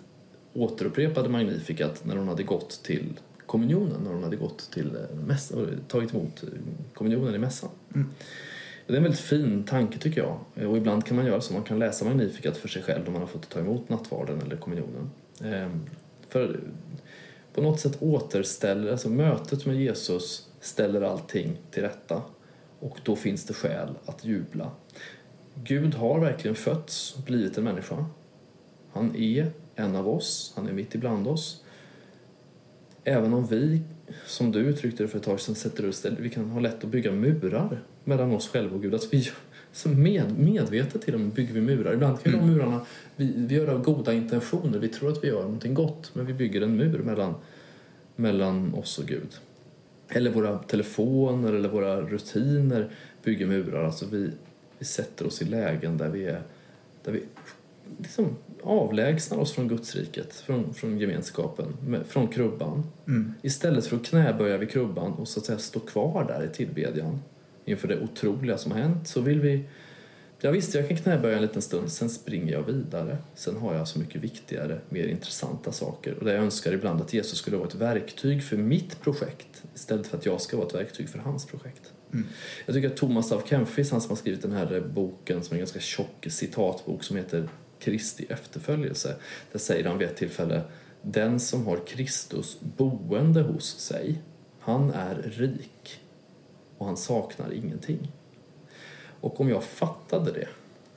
återupprepade 0.55 1.29
Magnificat 1.29 2.05
när 2.05 2.17
hon 2.17 2.29
hade 2.29 2.43
gått 2.43 2.83
till 2.83 3.21
kommunionen, 3.47 4.01
när 4.05 4.11
hon 4.11 4.23
hade 4.23 4.37
gått 4.37 4.71
till 4.71 4.97
eh, 4.97 5.17
mäss- 5.27 5.53
och 5.53 5.69
tagit 5.89 6.15
emot 6.15 6.43
eh, 6.43 6.49
kommunionen 6.95 7.35
i 7.35 7.39
mässan. 7.39 7.71
Mm. 7.95 8.09
Det 8.87 8.93
är 8.93 8.97
en 8.97 9.03
väldigt 9.03 9.21
fin 9.21 9.65
tanke 9.65 9.99
tycker 9.99 10.21
jag. 10.21 10.69
Och 10.71 10.77
ibland 10.77 11.07
kan 11.07 11.17
man 11.17 11.27
göra 11.27 11.41
så, 11.41 11.53
man 11.53 11.63
kan 11.63 11.79
läsa 11.79 12.05
Magnificat 12.05 12.57
för 12.57 12.69
sig 12.69 12.83
själv 12.83 13.05
när 13.05 13.11
man 13.11 13.21
har 13.21 13.29
fått 13.29 13.49
ta 13.49 13.61
emot 13.61 13.89
nattvarden 13.89 14.43
eller 14.43 14.57
kommunionen. 14.57 15.11
Ehm, 15.41 15.81
för 16.29 16.61
på 17.55 17.63
något 17.63 17.81
sätt 17.81 17.97
återställer, 18.01 18.93
alltså 18.93 19.09
mötet 19.09 19.67
med 19.67 19.77
Jesus 19.77 20.49
ställer 20.61 21.03
allting 21.03 21.57
till 21.71 21.83
rätta 21.83 22.23
och 22.81 22.99
då 23.03 23.17
finns 23.17 23.45
det 23.45 23.55
skäl 23.55 23.89
att 24.07 24.25
jubla. 24.25 24.71
Gud 25.55 25.95
har 25.95 26.21
verkligen 26.21 26.55
fötts 26.55 27.15
och 27.17 27.23
blivit 27.23 27.59
en 27.59 27.65
människa. 27.65 28.07
Han 28.93 29.17
är 29.17 29.51
en 29.77 29.97
av 29.97 30.09
oss, 30.09 30.53
han 30.57 30.69
är 30.69 30.73
mitt 30.73 30.95
ibland 30.95 31.27
oss. 31.27 31.65
Även 33.05 33.35
om 33.35 33.47
vi, 33.47 33.81
som 34.27 34.53
du 34.53 34.59
uttryckte 34.59 35.03
det 35.03 35.09
för 35.09 35.19
ett 35.19 35.25
tag 35.25 35.41
sedan, 35.41 35.55
sätter 35.55 35.89
oss, 35.89 36.07
vi 36.19 36.31
kan 36.31 36.51
ha 36.51 36.61
lätt 36.61 36.85
att 36.85 36.91
bygga 36.91 37.13
murar 37.13 37.83
mellan 38.05 38.33
oss 38.33 38.49
själva 38.49 38.77
och 38.77 38.83
Gud. 38.83 38.95
Alltså 38.95 39.09
vi, 39.13 39.31
så 39.73 39.89
med, 39.89 40.39
medvetet 40.39 41.03
till 41.03 41.15
och 41.15 41.21
med 41.21 41.31
bygger 41.31 41.55
vi 41.55 41.61
murar. 41.61 41.95
Ibland 41.95 42.23
kan 42.23 42.35
mm. 42.35 42.47
de 42.47 42.53
murarna, 42.53 42.81
vi, 43.17 43.33
vi 43.37 43.55
gör 43.55 43.69
av 43.69 43.83
goda 43.83 44.13
intentioner, 44.13 44.79
vi 44.79 44.89
tror 44.89 45.11
att 45.11 45.25
vi 45.25 45.29
gör 45.29 45.43
någonting 45.43 45.75
gott, 45.75 46.11
men 46.15 46.27
vi 46.27 46.33
bygger 46.33 46.61
en 46.61 46.77
mur 46.77 46.99
mellan, 46.99 47.35
mellan 48.17 48.75
oss 48.75 48.99
och 48.99 49.07
Gud. 49.07 49.29
Eller 50.09 50.31
våra 50.31 50.59
telefoner 50.59 51.53
eller 51.53 51.69
våra 51.69 52.01
rutiner 52.01 52.91
bygger 53.23 53.47
murar. 53.47 53.85
Alltså 53.85 54.07
vi, 54.07 54.31
vi 54.79 54.85
sätter 54.85 55.27
oss 55.27 55.43
i 55.43 55.45
lägen 55.45 55.99
där 55.99 56.09
vi, 56.09 56.25
är, 56.25 56.43
där 57.05 57.13
vi 57.13 57.23
liksom 57.99 58.37
avlägsnar 58.63 59.39
oss 59.39 59.53
från 59.53 59.69
Gudsriket, 59.69 60.35
från, 60.35 60.75
från 60.75 60.99
gemenskapen, 60.99 61.77
med, 61.87 62.07
från 62.07 62.29
krubban. 62.29 62.87
Mm. 63.07 63.35
Istället 63.43 63.87
för 63.87 63.97
att 63.97 64.05
knäböja 64.05 64.57
vid 64.57 64.71
krubban 64.71 65.13
och 65.13 65.29
så 65.29 65.41
att 65.41 65.47
säga 65.47 65.59
stå 65.59 65.81
kvar 65.81 66.25
där 66.25 66.45
i 66.45 66.55
tillbedjan 66.55 67.23
inför 67.65 67.89
det 67.89 68.01
otroliga 68.01 68.59
som 68.59 68.73
har 68.73 68.79
hänt 68.79 69.09
så 69.09 69.21
vill 69.21 69.41
vi 69.41 69.65
Ja, 70.45 70.51
visst, 70.51 70.75
jag 70.75 70.89
kan 70.89 70.97
knäböja 70.97 71.37
en 71.37 71.43
liten 71.43 71.63
stund, 71.63 71.93
sen 71.93 72.11
springer 72.11 72.53
jag 72.53 72.63
vidare. 72.63 73.17
Sen 73.35 73.57
har 73.57 73.75
jag 73.75 73.89
så 73.89 73.99
mycket 73.99 74.23
viktigare, 74.23 74.81
mer 74.89 75.07
intressanta 75.07 75.73
saker. 75.73 76.15
Och 76.19 76.25
där 76.25 76.35
jag 76.35 76.45
önskar 76.45 76.73
ibland 76.73 77.01
att 77.01 77.13
Jesus 77.13 77.39
skulle 77.39 77.57
vara 77.57 77.69
ett 77.69 77.75
verktyg 77.75 78.45
för 78.45 78.57
mitt 78.57 79.01
projekt 79.01 79.63
istället 79.75 80.07
för 80.07 80.17
att 80.19 80.27
jag 80.27 80.41
ska 80.41 80.57
vara 80.57 80.67
ett 80.67 80.75
verktyg 80.75 81.09
för 81.09 81.19
hans 81.19 81.47
projekt. 81.47 81.93
Mm. 82.13 82.27
Jag 82.67 82.75
tycker 82.75 82.89
att 82.89 82.97
Thomas 82.97 83.33
av 83.33 83.43
Kempis, 83.47 83.91
han 83.91 84.01
som 84.01 84.09
har 84.09 84.17
skrivit 84.17 84.43
den 84.43 84.53
här 84.53 84.81
boken 84.95 85.43
som 85.43 85.55
är 85.55 85.57
en 85.57 85.61
ganska 85.61 85.81
tjock 85.81 86.27
citatbok 86.29 87.05
som 87.05 87.17
heter 87.17 87.49
Kristi 87.79 88.27
efterföljelse. 88.29 89.17
Där 89.53 89.59
säger 89.59 89.85
han 89.85 89.99
vid 89.99 90.09
ett 90.09 90.17
tillfälle 90.17 90.63
Den 91.03 91.41
som 91.41 91.67
har 91.67 91.87
Kristus 91.87 92.59
boende 92.61 93.43
hos 93.43 93.79
sig, 93.79 94.23
han 94.61 94.91
är 94.91 95.15
rik 95.15 96.01
och 96.79 96.87
han 96.87 96.97
saknar 96.97 97.53
ingenting. 97.53 98.13
Och 99.21 99.41
om 99.41 99.49
jag 99.49 99.65
fattade 99.65 100.33
det, 100.33 100.49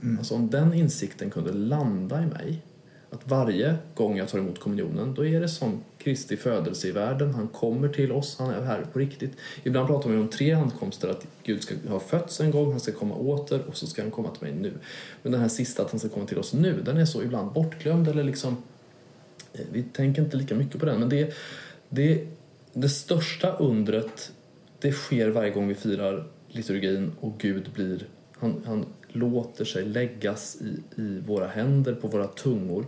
mm. 0.02 0.18
alltså 0.18 0.36
om 0.36 0.50
den 0.50 0.74
insikten 0.74 1.30
kunde 1.30 1.54
landa 1.54 2.24
i 2.24 2.26
mig 2.26 2.62
att 3.10 3.28
varje 3.28 3.76
gång 3.96 4.17
jag 4.17 4.30
tar 4.30 4.39
emot 4.39 4.60
kommunionen 4.60 5.13
då 5.13 5.26
är 5.26 5.41
det 5.41 5.50
som 5.50 5.84
Kristi 5.98 6.38
födelse 6.38 6.88
i 6.88 6.91
världen. 6.91 7.34
Han 7.34 7.48
kommer 7.48 7.89
till 7.89 8.12
oss, 8.12 8.36
han 8.39 8.50
är 8.50 8.62
här 8.62 8.86
på 8.93 9.00
riktigt. 9.00 9.32
Ibland 9.63 9.88
pratar 9.88 10.10
man 10.10 10.20
om 10.20 10.28
tre 10.28 10.52
ankomster, 10.52 11.08
att 11.08 11.28
Gud 11.43 11.63
ska 11.63 11.76
ha 11.89 12.00
fötts 12.00 12.39
en 12.39 12.52
gång, 12.52 12.72
han 12.72 12.80
ska 12.80 12.91
komma 12.91 13.15
åter 13.15 13.62
och 13.67 13.78
så 13.78 13.88
ska 13.88 14.02
han 14.02 14.12
komma 14.12 14.30
till 14.30 14.43
mig 14.43 14.54
nu. 14.56 14.74
Men 15.24 15.32
den 15.32 15.41
här 15.41 15.48
sista, 15.48 15.84
att 15.84 15.91
han 15.91 16.00
ska 16.00 16.10
komma 16.10 16.26
till 16.26 16.38
oss 16.38 16.54
nu, 16.54 16.82
den 16.86 16.98
är 16.98 17.06
så 17.06 17.24
ibland 17.24 17.52
bortglömd 17.52 18.08
eller 18.08 18.24
liksom 18.24 18.58
eh, 19.54 19.65
vi 19.72 19.84
tänker 19.84 20.22
inte 20.22 20.38
lika 20.38 20.56
mycket 20.56 20.80
på 20.80 20.86
den. 20.86 21.00
Men 21.00 21.10
det, 21.10 21.34
det, 21.89 22.28
det 22.74 22.89
största 22.89 23.52
undret 23.52 24.32
det 24.80 24.91
sker 24.91 25.30
varje 25.30 25.52
gång 25.52 25.67
vi 25.67 25.76
firar 25.76 26.28
liturgin 26.48 27.12
och 27.20 27.34
Gud 27.38 27.70
blir, 27.74 28.08
han, 28.39 28.63
han 28.65 28.86
låter 29.18 29.66
sig 29.66 29.86
läggas 29.86 30.58
i, 30.62 31.02
i 31.02 31.20
våra 31.20 31.48
händer, 31.48 31.94
på 31.94 32.08
våra 32.08 32.28
tungor 32.28 32.86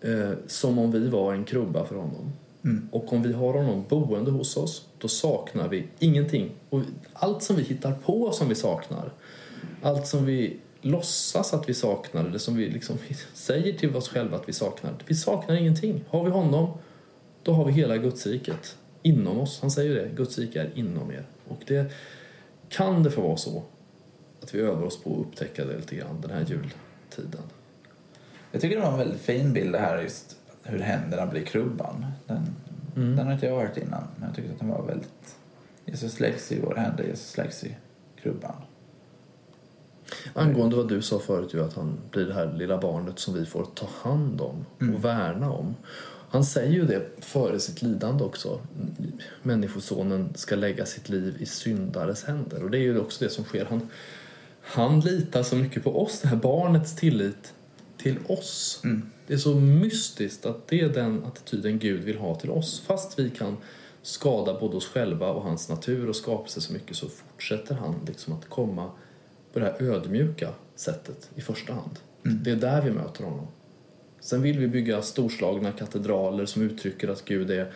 eh, 0.00 0.32
som 0.46 0.78
om 0.78 0.90
vi 0.90 1.08
var 1.08 1.32
en 1.32 1.44
krubba 1.44 1.84
för 1.84 1.94
honom. 1.96 2.32
Mm. 2.64 2.88
Och 2.92 3.12
om 3.12 3.22
vi 3.22 3.32
har 3.32 3.52
honom 3.52 3.84
boende 3.88 4.30
hos 4.30 4.56
oss, 4.56 4.88
då 4.98 5.08
saknar 5.08 5.68
vi 5.68 5.88
ingenting. 5.98 6.50
Och 6.70 6.80
allt 7.12 7.42
som 7.42 7.56
vi 7.56 7.62
hittar 7.62 7.92
på 7.92 8.32
som 8.32 8.48
vi 8.48 8.54
saknar, 8.54 9.12
allt 9.82 10.06
som 10.06 10.24
vi 10.24 10.56
låtsas 10.80 11.54
att 11.54 11.68
vi 11.68 11.74
saknar, 11.74 12.24
eller 12.24 12.38
som 12.38 12.56
vi 12.56 12.70
liksom 12.70 12.96
säger 13.34 13.72
till 13.72 13.96
oss 13.96 14.08
själva 14.08 14.36
att 14.36 14.48
vi 14.48 14.52
saknar, 14.52 14.94
vi 15.06 15.14
saknar 15.14 15.56
ingenting. 15.56 16.04
Har 16.08 16.24
vi 16.24 16.30
honom, 16.30 16.78
då 17.42 17.52
har 17.52 17.64
vi 17.64 17.72
hela 17.72 17.96
Gudsriket 17.96 18.76
inom 19.02 19.38
oss. 19.38 19.58
Han 19.60 19.70
säger 19.70 19.90
ju 19.90 19.94
det, 19.94 20.08
Guds 20.16 20.38
rike 20.38 20.60
är 20.60 20.70
inom 20.74 21.10
er. 21.10 21.26
Och 21.48 21.62
det 21.66 21.92
kan 22.68 23.02
det 23.02 23.10
få 23.10 23.20
vara 23.20 23.36
så 23.36 23.62
att 24.46 24.54
vi 24.54 24.60
övar 24.60 24.82
oss 24.82 25.02
på 25.02 25.12
att 25.12 25.26
upptäcka 25.26 25.64
det 25.64 25.76
lite 25.76 25.96
grann 25.96 26.20
den 26.20 26.30
här 26.30 26.40
jultiden. 26.40 27.42
Jag 28.52 28.60
tycker 28.60 28.76
det 28.76 28.82
var 28.82 28.92
en 28.92 28.98
väldigt 28.98 29.20
fin 29.20 29.52
bild 29.52 29.72
det 29.72 29.78
här 29.78 30.02
just 30.02 30.36
hur 30.62 30.78
händerna 30.78 31.26
blir 31.26 31.44
krubban. 31.44 32.06
Den, 32.26 32.54
mm. 32.96 33.16
den 33.16 33.26
har 33.26 33.32
inte 33.32 33.46
jag 33.46 33.60
hört 33.60 33.76
innan 33.76 34.04
men 34.16 34.28
jag 34.28 34.36
tycker 34.36 34.52
att 34.52 34.58
den 34.58 34.68
var 34.68 34.86
väldigt 34.86 35.36
Jesus 35.84 36.20
läggs 36.20 36.52
i 36.52 36.60
våra 36.60 36.80
händer, 36.80 37.04
Jesus 37.04 37.36
läggs 37.36 37.64
i 37.64 37.76
krubban. 38.22 38.56
Angående 40.34 40.76
vad 40.76 40.88
du 40.88 41.02
sa 41.02 41.18
förut 41.18 41.54
ju 41.54 41.64
att 41.64 41.74
han 41.74 41.98
blir 42.10 42.24
det 42.24 42.34
här 42.34 42.52
lilla 42.52 42.78
barnet 42.78 43.18
som 43.18 43.34
vi 43.34 43.46
får 43.46 43.64
ta 43.64 43.88
hand 44.02 44.40
om 44.40 44.66
och 44.76 44.82
mm. 44.82 45.00
värna 45.00 45.50
om. 45.50 45.74
Han 46.28 46.44
säger 46.44 46.72
ju 46.72 46.86
det 46.86 47.24
före 47.24 47.60
sitt 47.60 47.82
lidande 47.82 48.24
också. 48.24 48.60
Människosonen 49.42 50.28
ska 50.34 50.56
lägga 50.56 50.86
sitt 50.86 51.08
liv 51.08 51.36
i 51.38 51.46
syndares 51.46 52.24
händer. 52.24 52.64
Och 52.64 52.70
det 52.70 52.78
är 52.78 52.82
ju 52.82 52.98
också 52.98 53.24
det 53.24 53.30
som 53.30 53.44
sker. 53.44 53.64
Han, 53.64 53.88
han 54.68 55.00
litar 55.00 55.42
så 55.42 55.56
mycket 55.56 55.84
på 55.84 56.02
oss, 56.02 56.20
det 56.20 56.28
här 56.28 56.36
barnets 56.36 56.96
tillit 56.96 57.54
till 57.96 58.18
oss. 58.28 58.80
Mm. 58.84 59.10
Det 59.26 59.34
är 59.34 59.38
så 59.38 59.54
mystiskt 59.54 60.46
att 60.46 60.68
det 60.68 60.80
är 60.80 60.88
den 60.88 61.24
attityden 61.24 61.78
Gud 61.78 62.04
vill 62.04 62.18
ha 62.18 62.34
till 62.34 62.50
oss. 62.50 62.82
Fast 62.86 63.18
vi 63.18 63.30
kan 63.30 63.56
skada 64.02 64.60
både 64.60 64.76
oss 64.76 64.86
själva 64.86 65.30
och 65.30 65.42
hans 65.42 65.68
natur 65.68 66.08
och 66.08 66.16
skapelse 66.16 66.60
så 66.60 66.72
mycket 66.72 66.96
så 66.96 67.08
fortsätter 67.08 67.74
han 67.74 67.94
liksom 68.06 68.32
att 68.32 68.48
komma 68.48 68.90
på 69.52 69.58
det 69.58 69.64
här 69.64 69.82
ödmjuka 69.82 70.50
sättet 70.74 71.30
i 71.34 71.40
första 71.40 71.72
hand. 71.72 71.98
Mm. 72.24 72.42
Det 72.42 72.50
är 72.50 72.56
där 72.56 72.82
vi 72.82 72.90
möter 72.90 73.24
honom. 73.24 73.46
Sen 74.20 74.42
vill 74.42 74.58
vi 74.58 74.68
bygga 74.68 75.02
storslagna 75.02 75.72
katedraler 75.72 76.46
som 76.46 76.62
uttrycker 76.62 77.08
att 77.08 77.24
Gud 77.24 77.50
är, 77.50 77.72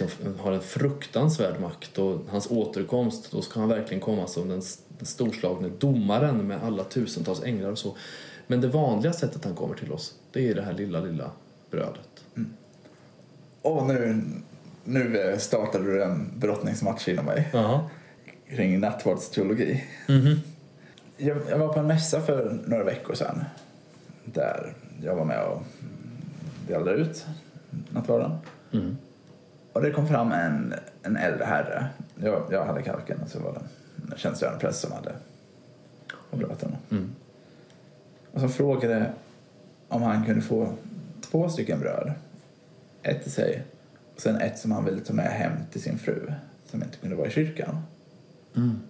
liksom, 0.00 0.38
har 0.38 0.52
en 0.52 0.60
fruktansvärd 0.60 1.60
makt 1.60 1.98
och 1.98 2.20
hans 2.28 2.50
återkomst, 2.50 3.30
då 3.30 3.42
ska 3.42 3.60
han 3.60 3.68
verkligen 3.68 4.00
komma 4.00 4.26
som 4.26 4.48
den, 4.48 4.62
den 4.98 5.06
storslagne 5.06 5.70
domaren 5.78 6.46
med 6.46 6.64
alla 6.64 6.84
tusentals 6.84 7.42
änglar 7.42 7.70
och 7.70 7.78
så. 7.78 7.96
Men 8.46 8.60
det 8.60 8.68
vanliga 8.68 9.12
sättet 9.12 9.44
han 9.44 9.54
kommer 9.54 9.74
till 9.74 9.92
oss, 9.92 10.14
det 10.32 10.50
är 10.50 10.54
det 10.54 10.62
här 10.62 10.72
lilla, 10.72 11.00
lilla 11.00 11.30
brödet. 11.70 12.24
Mm. 12.36 12.50
Och 13.62 13.86
nu, 13.86 14.22
nu 14.84 15.36
startade 15.38 15.84
du 15.84 16.02
en 16.02 16.38
brottningsmatch 16.38 17.08
inom 17.08 17.24
mig. 17.24 17.50
Uh 17.54 17.60
-huh. 17.60 17.80
Kring 18.48 18.80
nattvardsteologi. 18.80 19.84
Mm 20.08 20.20
-hmm. 20.20 20.38
jag, 21.16 21.38
jag 21.50 21.58
var 21.58 21.72
på 21.72 21.80
en 21.80 21.86
mässa 21.86 22.20
för 22.20 22.58
några 22.66 22.84
veckor 22.84 23.14
sedan. 23.14 23.44
Där 24.24 24.74
jag 25.02 25.16
var 25.16 25.24
med 25.24 25.42
och 25.42 25.62
delade 26.68 26.92
ut 26.92 27.26
nattvarden. 27.90 28.32
Mm. 28.72 28.96
Och 29.74 29.82
det 29.82 29.90
kom 29.90 30.08
fram 30.08 30.32
en, 30.32 30.74
en 31.02 31.16
äldre 31.16 31.44
herre. 31.44 31.86
Jag, 32.16 32.42
jag 32.50 32.64
hade 32.64 32.82
kalken 32.82 33.20
och 33.22 33.28
så 33.28 33.38
var 33.38 33.52
det 33.52 33.60
en 34.12 34.18
tjänstgörande 34.18 34.60
präst 34.60 34.80
som 34.80 34.92
hade 34.92 35.12
bröten. 36.30 36.76
Mm. 36.90 37.10
Och 38.32 38.40
som 38.40 38.48
frågade 38.48 39.12
om 39.88 40.02
han 40.02 40.24
kunde 40.24 40.40
få 40.40 40.72
två 41.20 41.48
stycken 41.48 41.80
bröd. 41.80 42.12
Ett 43.02 43.22
till 43.22 43.32
sig 43.32 43.62
och 44.14 44.20
sen 44.20 44.36
ett 44.36 44.58
som 44.58 44.72
han 44.72 44.84
ville 44.84 45.00
ta 45.00 45.12
med 45.12 45.30
hem 45.30 45.52
till 45.72 45.82
sin 45.82 45.98
fru 45.98 46.32
som 46.66 46.82
inte 46.82 46.96
kunde 46.96 47.16
vara 47.16 47.28
i 47.28 47.30
kyrkan. 47.30 47.82
Mm. 48.56 48.80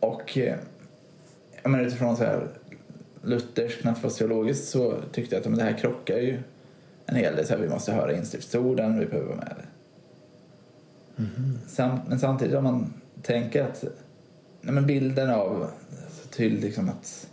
Och 0.00 0.38
eh, 0.38 0.56
jag 1.62 1.70
menar 1.70 1.84
utifrån 1.84 2.16
så 2.16 2.24
här 2.24 2.48
lutherskt 3.22 3.84
nattfardsteologiskt 3.84 4.68
så 4.68 4.94
tyckte 5.12 5.34
jag 5.34 5.40
att 5.40 5.48
men 5.48 5.58
det 5.58 5.64
här 5.64 5.78
krockar 5.78 6.16
ju 6.16 6.38
en 7.06 7.16
hel 7.16 7.36
del. 7.36 7.46
Så 7.46 7.54
här, 7.54 7.60
vi 7.60 7.68
måste 7.68 7.92
höra 7.92 8.12
instiftsorden, 8.12 8.98
vi 8.98 9.06
behöver 9.06 9.28
vara 9.28 9.36
med 9.36 9.54
mm. 11.18 11.58
Sam, 11.66 12.00
men 12.08 12.18
samtidigt 12.18 12.56
om 12.56 12.64
man 12.64 12.92
tänker 13.22 13.64
att 13.64 13.84
nej, 14.60 14.74
men 14.74 14.86
bilden 14.86 15.30
av 15.30 15.70
så 16.22 16.28
tydligt 16.28 16.62
liksom 16.62 16.88
att 16.88 17.28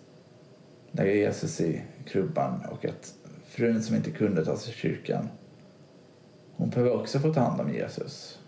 lägga 0.92 1.14
Jesus 1.14 1.62
i 1.62 1.82
krubban 2.06 2.62
och 2.72 2.86
att 2.86 3.14
frun 3.48 3.84
som 3.84 3.96
inte 3.96 4.12
kunde 4.12 4.46
ta 4.46 4.58
sig 4.58 4.74
till 4.74 4.82
kyrkan 4.82 5.30
hon 6.58 6.70
behöver 6.70 6.94
också 6.94 7.20
få 7.20 7.34
ta 7.34 7.40
hand 7.40 7.62
om 7.62 7.74
Jesus. 7.74 8.40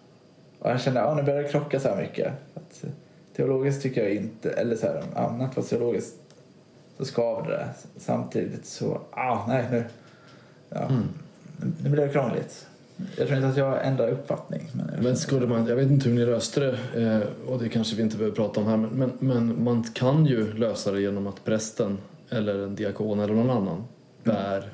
Och 0.59 0.69
jag 0.69 0.81
kände 0.81 1.01
att 1.01 1.09
ja, 1.09 1.15
nu 1.15 1.23
börjar 1.23 1.43
det 1.43 1.49
krocka 1.49 1.79
så 1.79 1.89
här 1.89 2.01
mycket. 2.01 2.33
Att, 2.53 2.85
teologiskt 3.35 3.81
tycker 3.81 4.03
jag 4.03 4.13
inte, 4.13 4.51
eller 4.51 4.75
så 4.75 4.87
här, 4.87 5.03
ja, 5.15 5.31
nattvardsteologiskt 5.31 6.15
så 6.97 7.05
skaver 7.05 7.49
det. 7.49 7.69
Samtidigt 7.97 8.65
så, 8.65 9.01
ah, 9.11 9.47
nej 9.47 9.65
nu, 9.71 9.83
ja, 10.69 10.85
mm. 10.85 11.03
nu 11.83 11.89
blir 11.89 12.05
det 12.05 12.13
krångligt. 12.13 12.67
Jag 13.17 13.27
tror 13.27 13.37
inte 13.37 13.49
att 13.49 13.57
jag 13.57 13.87
ändrar 13.87 14.09
uppfattning. 14.09 14.69
Men, 14.73 14.89
jag 14.95 15.03
Men 15.03 15.17
skulle 15.17 15.47
man, 15.47 15.67
jag 15.67 15.75
vet 15.75 15.89
inte 15.89 16.09
hur 16.09 16.15
ni 16.15 16.25
löste 16.25 16.59
det 16.59 17.03
eh, 17.03 17.49
och 17.49 17.59
det 17.59 17.69
kanske 17.69 17.95
vi 17.95 18.01
inte 18.01 18.17
behöver 18.17 18.35
prata 18.35 18.59
om 18.59 18.67
här 18.67 18.77
men, 18.77 18.89
men, 18.89 19.11
men 19.19 19.63
man 19.63 19.83
kan 19.83 20.25
ju 20.25 20.53
lösa 20.53 20.91
det 20.91 21.01
genom 21.01 21.27
att 21.27 21.45
prästen 21.45 21.97
eller 22.29 22.63
en 22.63 22.75
diakon 22.75 23.19
eller 23.19 23.33
någon 23.33 23.49
annan 23.49 23.83
bär 24.23 24.69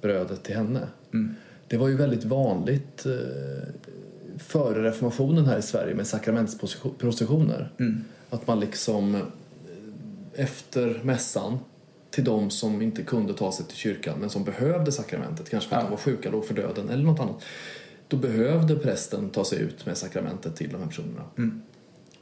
brödet 0.00 0.42
till 0.42 0.56
henne. 0.56 0.80
Mm. 1.12 1.34
Det 1.68 1.76
var 1.76 1.88
ju 1.88 1.96
väldigt 1.96 2.24
vanligt 2.24 3.06
eh, 3.06 3.12
före 4.38 4.82
reformationen 4.82 5.46
här 5.46 5.58
i 5.58 5.62
Sverige 5.62 5.94
med 5.94 6.06
sakramentsprocessioner. 6.06 7.72
Mm. 7.78 8.04
Att 8.30 8.46
man 8.46 8.60
liksom 8.60 9.14
eh, 9.14 9.20
efter 10.34 11.00
mässan 11.02 11.58
till 12.18 12.24
de 12.24 12.50
som 12.50 12.82
inte 12.82 13.02
kunde 13.02 13.34
ta 13.34 13.52
sig 13.52 13.66
till 13.66 13.76
kyrkan 13.76 14.18
men 14.20 14.30
som 14.30 14.44
behövde 14.44 14.92
sakramentet, 14.92 15.50
kanske 15.50 15.68
för 15.68 15.76
att 15.76 15.82
Ja. 15.82 15.86
de 15.86 15.90
var 15.90 15.98
sjuka, 15.98 16.30
låg 16.30 16.46
för 16.46 16.54
döden 16.54 16.88
eller 16.88 17.04
något 17.04 17.20
annat. 17.20 17.44
Då 18.08 18.16
behövde 18.16 18.76
prästen 18.76 19.30
ta 19.30 19.44
sig 19.44 19.58
ut 19.60 19.86
med 19.86 19.96
sakramentet 19.96 20.56
till 20.56 20.70
de 20.70 20.76
här 20.80 20.86
personerna. 20.86 21.24
Mm. 21.38 21.62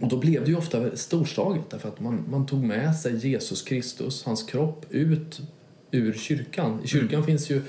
Och 0.00 0.08
då 0.08 0.16
blev 0.16 0.44
det 0.44 0.50
ju 0.50 0.56
ofta 0.56 0.96
storslaget 0.96 1.70
därför 1.70 1.88
att 1.88 2.00
man, 2.00 2.24
man 2.30 2.46
tog 2.46 2.64
med 2.64 2.96
sig 2.96 3.28
Jesus 3.28 3.62
Kristus, 3.62 4.24
hans 4.24 4.42
kropp, 4.42 4.86
ut 4.90 5.40
ur 5.90 6.12
kyrkan. 6.12 6.80
I 6.84 6.88
kyrkan 6.88 7.24
finns 7.24 7.50
ju 7.50 7.62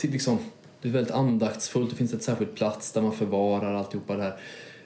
det, 0.00 0.08
liksom, 0.08 0.38
det 0.82 0.88
är 0.88 0.92
väldigt 0.92 1.14
andaktsfullt, 1.14 1.90
det 1.90 1.96
finns 1.96 2.14
ett 2.14 2.22
särskilt 2.22 2.54
plats 2.54 2.92
där 2.92 3.02
man 3.02 3.12
förvarar 3.12 3.74
alltihopa 3.74 4.16
det 4.16 4.22
här. 4.22 4.36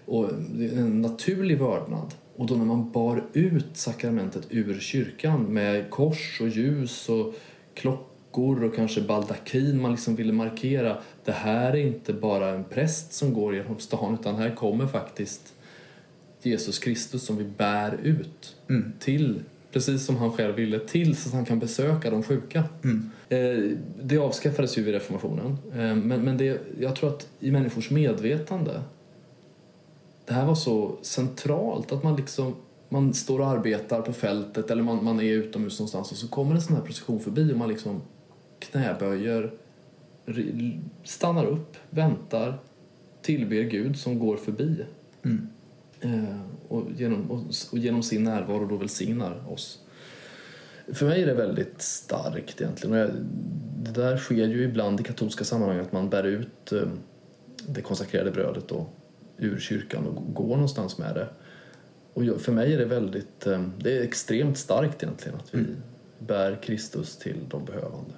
Och 0.07 0.29
det 0.55 0.65
är 0.65 0.79
en 0.79 1.03
naturlig 1.03 1.59
vördnad. 1.59 2.15
Och 2.37 2.47
då 2.47 2.55
när 2.55 2.65
man 2.65 2.93
bar 2.93 3.25
ut 3.33 3.67
sakramentet 3.77 4.47
ur 4.51 4.81
kyrkan 4.81 5.43
med 5.43 5.91
kors 5.91 6.41
och 6.41 6.49
ljus 6.49 7.09
och 7.09 7.35
klockor 7.75 8.65
och 8.65 8.75
kanske 8.77 9.01
baldakin, 9.01 9.81
man 9.81 9.91
liksom 9.91 10.17
ville 10.17 10.33
markera 10.33 10.97
det 11.25 11.33
här 11.33 11.71
är 11.73 11.77
inte 11.87 12.13
bara 12.13 12.49
en 12.49 12.65
präst 12.65 13.13
som 13.13 13.35
går 13.35 13.55
genom 13.55 13.79
stan 13.79 14.15
utan 14.21 14.35
här 14.37 14.55
kommer 14.55 14.87
faktiskt 14.87 15.55
Jesus 16.43 16.79
Kristus 16.79 17.23
som 17.23 17.37
vi 17.37 17.45
bär 17.45 17.99
ut 18.03 18.57
Mm. 18.69 18.93
till, 19.01 19.41
precis 19.73 20.05
som 20.07 20.17
han 20.17 20.33
själv 20.33 20.55
ville, 20.55 20.79
till 20.79 21.17
så 21.17 21.29
att 21.29 21.35
han 21.35 21.45
kan 21.45 21.59
besöka 21.59 22.11
de 22.11 22.23
sjuka. 22.23 22.65
Mm. 22.85 23.11
Eh, 23.29 23.77
Det 24.03 24.19
avskaffades 24.19 24.79
ju 24.79 24.83
vid 24.83 24.95
reformationen. 24.95 25.59
Eh, 25.73 25.77
Men, 25.97 26.21
men 26.23 26.37
det, 26.37 26.61
jag 26.81 26.97
tror 26.97 27.09
att 27.11 27.29
i 27.41 27.51
människors 27.51 27.91
medvetande 27.91 28.83
det 30.27 30.35
här 30.35 30.47
var 30.47 30.55
så 30.55 30.99
centralt 31.03 31.93
att 31.93 32.03
man 32.03 32.17
liksom 32.17 32.55
man 32.89 33.15
står 33.15 33.39
och 33.39 33.47
arbetar 33.47 34.03
på 34.03 34.13
fältet 34.13 34.71
eller 34.71 34.83
man, 34.83 35.05
man 35.05 35.21
är 35.21 35.25
utomhus 35.25 35.79
någonstans 35.79 36.13
och 36.13 36.19
så 36.19 36.29
kommer 36.29 36.55
en 36.55 36.63
sån 36.63 36.77
här 36.77 36.83
procession 36.83 37.21
förbi 37.21 37.53
och 37.53 37.57
man 37.57 37.69
liksom 37.69 38.03
knäböjer, 38.59 39.53
stannar 41.05 41.45
upp, 41.45 41.77
väntar, 41.91 42.59
tillber 43.23 43.63
Gud 43.63 43.99
som 43.99 44.19
går 44.19 44.37
förbi. 44.37 44.85
Mm. 45.23 45.49
Eh, 46.01 46.41
och, 46.69 46.83
genom, 46.97 47.31
och, 47.31 47.41
och 47.73 47.79
genom 47.79 48.03
sin 48.03 48.25
närvaro 48.25 48.67
då 48.67 48.77
välsignar 48.77 49.53
oss. 49.53 49.83
För 50.93 51.07
mig 51.07 51.23
är 51.23 51.27
det 51.27 51.35
väldigt 51.35 51.83
starkt 51.83 52.61
egentligen. 52.61 52.93
Och 52.93 52.99
jag, 52.99 53.11
det 53.83 54.03
där 54.03 54.17
sker 54.17 54.47
ju 54.47 54.65
ibland 54.65 55.01
i 55.01 55.03
katolska 55.03 55.45
sammanhang 55.45 55.79
att 55.79 55.93
man 55.93 56.11
bär 56.11 56.25
ut 56.25 56.73
eh, 56.73 56.89
det 57.69 57.81
konsekrerade 57.81 58.31
brödet 58.31 58.69
då, 58.69 58.87
ur 59.39 59.59
kyrkan 59.59 60.07
och 60.07 60.35
går 60.35 60.49
någonstans 60.49 60.99
med 60.99 61.15
det. 61.15 61.29
Och 62.15 62.41
för 62.41 62.53
mig 62.53 62.75
är 62.75 62.79
det 62.79 62.85
väldigt, 62.85 63.47
eh, 63.47 63.63
det 63.79 63.99
är 63.99 64.03
extremt 64.03 64.59
starkt 64.59 65.03
egentligen 65.03 65.39
att 65.39 65.55
vi 65.55 65.59
Mm. 65.59 65.77
bär 66.19 66.59
Kristus 66.63 67.17
till 67.17 67.37
de 67.51 67.65
behövande. 67.65 68.11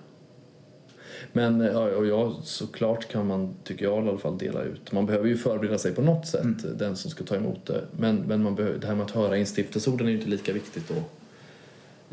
Men 1.32 1.60
eh, 1.60 1.76
och 1.76 2.06
jag, 2.06 2.34
såklart 2.42 3.08
kan 3.08 3.26
man, 3.26 3.54
tycker 3.64 3.84
jag 3.84 4.04
i 4.04 4.08
alla 4.08 4.18
fall, 4.18 4.38
dela 4.38 4.62
ut. 4.62 4.92
Man 4.92 5.06
behöver 5.06 5.28
ju 5.28 5.36
förbereda 5.36 5.78
sig 5.78 5.94
på 5.94 6.02
något 6.02 6.26
sätt, 6.26 6.40
Mm. 6.44 6.78
den 6.78 6.96
som 6.96 7.10
ska 7.10 7.24
ta 7.24 7.36
emot 7.36 7.66
det. 7.66 7.84
Men, 7.96 8.16
men 8.16 8.42
man 8.42 8.54
behöver, 8.54 8.78
det 8.78 8.86
här 8.86 8.94
med 8.94 9.04
att 9.04 9.10
höra 9.10 9.36
instiftelseorden 9.36 10.06
är 10.06 10.10
ju 10.10 10.16
inte 10.18 10.30
lika 10.30 10.52
viktigt 10.52 10.88
då 10.88 10.94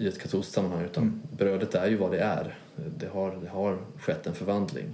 i 0.03 0.07
ett 0.07 0.19
katolskt 0.19 0.51
sammanhang 0.53 0.83
utan 0.85 1.03
Mm. 1.03 1.21
brödet 1.37 1.75
är 1.75 1.87
ju 1.87 1.95
vad 1.97 2.11
det 2.11 2.19
är. 2.19 2.57
Det 2.97 3.07
har, 3.07 3.37
det 3.43 3.49
har 3.49 3.77
skett 3.99 4.27
en 4.27 4.33
förvandling. 4.35 4.85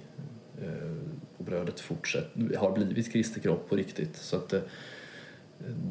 Och 1.41 1.45
brödet 1.45 1.79
fortsätt, 1.79 2.27
har 2.57 2.71
blivit 2.71 3.11
Kristi 3.13 3.39
kropp 3.39 3.69
på 3.69 3.75
riktigt. 3.75 4.15
Så 4.17 4.35
att, 4.35 4.53
eh, 4.53 4.61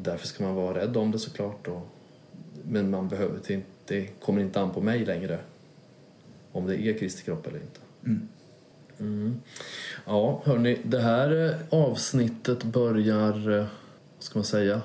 därför 0.01 0.27
ska 0.27 0.43
man 0.43 0.55
vara 0.55 0.77
rädd 0.79 0.97
om 0.97 1.11
det 1.11 1.19
såklart. 1.19 1.67
Och, 1.67 1.87
men 2.63 2.89
man 2.89 3.07
behöver, 3.07 3.39
det, 3.47 3.61
det 3.85 4.07
kommer 4.21 4.41
inte 4.41 4.61
an 4.61 4.71
på 4.73 4.81
mig 4.81 5.05
längre 5.05 5.39
om 6.51 6.67
det 6.67 6.81
är 6.81 6.97
Kristi 6.97 7.23
kropp 7.23 7.47
eller 7.47 7.59
inte. 7.59 7.79
Mm. 8.05 8.27
Mm. 8.99 9.41
Ja, 10.05 10.41
hörni, 10.45 10.77
det 10.83 11.01
här 11.01 11.45
eh, 11.49 11.79
avsnittet 11.79 12.63
börjar, 12.63 13.49
eh, 13.49 13.65
vad 14.15 14.23
ska 14.23 14.39
man 14.39 14.45
säga, 14.45 14.81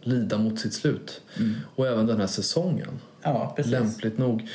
lida 0.00 0.38
mot 0.38 0.60
sitt 0.60 0.74
slut. 0.74 1.20
Mm. 1.38 1.54
Och 1.76 1.86
även 1.86 2.06
den 2.06 2.20
här 2.20 2.26
säsongen, 2.26 3.00
Ja, 3.22 3.52
precis. 3.56 3.72
lämpligt 3.72 4.18
nog. 4.18 4.48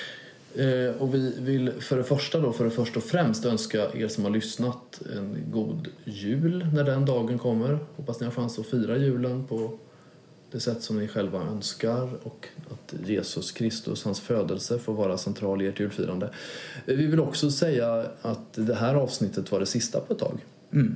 Eh, 0.55 1.01
och 1.01 1.13
vi 1.15 1.33
vill 1.39 1.71
för 1.71 1.97
det 1.97 2.03
första 2.03 2.39
då, 2.39 2.51
för 2.51 2.63
det 2.63 2.71
första 2.71 2.99
och 2.99 3.03
främst 3.05 3.45
önska 3.45 3.91
er 3.93 4.07
som 4.07 4.23
har 4.23 4.31
lyssnat 4.31 5.01
en 5.15 5.37
god 5.51 5.87
jul 6.03 6.67
när 6.73 6.83
den 6.83 7.05
dagen 7.05 7.37
kommer. 7.39 7.79
Hoppas 7.95 8.19
ni 8.19 8.25
har 8.25 8.31
chans 8.33 8.59
att 8.59 8.65
fira 8.65 8.97
julen 8.97 9.47
på 9.47 9.77
det 10.51 10.59
sätt 10.59 10.81
som 10.81 10.99
ni 10.99 11.07
själva 11.07 11.41
önskar 11.41 12.09
och 12.23 12.47
att 12.71 12.93
Jesus 13.07 13.51
Kristus, 13.51 14.03
hans 14.03 14.19
födelse, 14.19 14.79
får 14.79 14.93
vara 14.93 15.17
central 15.17 15.61
i 15.61 15.67
ert 15.67 15.79
julfirande. 15.79 16.25
Eh, 16.85 16.95
Vi 16.95 17.05
vill 17.05 17.19
också 17.19 17.51
säga 17.51 18.05
att 18.21 18.53
det 18.53 18.75
här 18.75 18.95
avsnittet 18.95 19.51
var 19.51 19.59
det 19.59 19.65
sista 19.65 19.99
på 19.99 20.13
ett 20.13 20.19
tag. 20.19 20.39
Mm. 20.73 20.95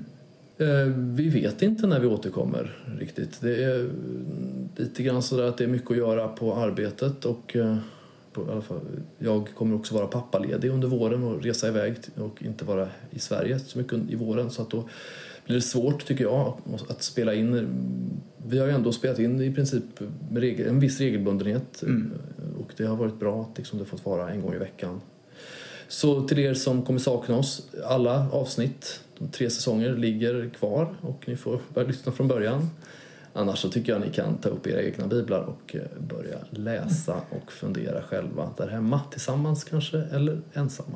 Eh, 0.58 0.94
Vi 0.96 1.30
vet 1.30 1.62
inte 1.62 1.88
när 1.88 2.00
vi 2.00 2.08
återkommer 2.08 2.78
riktigt. 3.00 3.42
Det 3.42 3.64
är 3.64 3.90
lite 4.76 5.04
grann 5.04 5.24
sådär 5.24 5.44
att 5.44 5.58
det 5.58 5.64
är 5.64 5.68
mycket 5.68 5.92
att 5.92 5.98
göra 5.98 6.28
på 6.28 6.56
arbetet 6.56 7.26
och 7.26 7.56
eh, 8.50 8.78
jag 9.20 9.48
kommer 9.56 9.76
också 9.76 9.96
vara 9.96 10.08
pappaledig 10.08 10.70
under 10.70 10.88
våren 10.88 11.24
och 11.24 11.44
resa 11.44 11.68
iväg 11.68 11.96
och 12.16 12.44
inte 12.44 12.66
vara 12.66 12.90
i 13.12 13.20
Sverige 13.20 13.60
så 13.60 13.78
mycket 13.78 14.00
i 14.10 14.16
våren 14.16 14.50
så 14.50 14.62
att 14.62 14.70
då 14.70 14.90
blir 15.46 15.56
det 15.56 15.62
svårt 15.62 16.06
tycker 16.06 16.24
jag 16.24 16.58
att 16.90 17.04
spela 17.04 17.34
in. 17.34 17.68
Vi 18.48 18.60
har 18.60 18.68
ju 18.68 18.74
ändå 18.74 18.92
spelat 18.92 19.20
in 19.20 19.42
i 19.42 19.54
princip 19.54 19.84
med 20.32 20.42
regel, 20.42 20.68
en 20.68 20.80
viss 20.80 21.00
regelbundenhet 21.00 21.84
Mm. 21.84 22.12
och 22.60 22.74
det 22.78 22.86
har 22.86 22.96
varit 22.96 23.20
bra 23.20 23.42
att 23.42 23.58
liksom 23.58 23.80
det 23.80 23.86
fått 23.86 24.06
vara 24.06 24.30
en 24.30 24.42
gång 24.42 24.54
i 24.54 24.58
veckan. 24.58 25.02
Så 25.88 26.28
till 26.28 26.40
er 26.40 26.54
som 26.54 26.82
kommer 26.82 27.00
sakna 27.00 27.38
oss, 27.38 27.68
alla 27.86 28.30
avsnitt, 28.32 29.02
de 29.18 29.28
tre 29.28 29.50
säsonger, 29.50 29.96
ligger 29.96 30.50
kvar 30.50 30.96
och 31.02 31.24
ni 31.28 31.36
får 31.36 31.60
börja 31.74 31.88
lyssna 31.88 32.12
från 32.12 32.28
början. 32.28 32.70
Annars 33.38 33.60
så 33.60 33.70
tycker 33.70 33.92
jag 33.92 34.02
ni 34.02 34.10
kan 34.10 34.38
ta 34.38 34.50
upp 34.50 34.68
era 34.68 34.84
egna 34.84 35.08
biblar 35.08 35.40
och 35.40 35.76
eh, 35.76 35.82
börja 36.00 36.38
läsa 36.50 37.22
och 37.30 37.52
fundera 37.52 38.02
själva 38.02 38.50
där 38.58 38.68
hemma, 38.68 39.02
tillsammans 39.12 39.64
kanske, 39.64 39.98
eller 39.98 40.42
ensamma. 40.54 40.96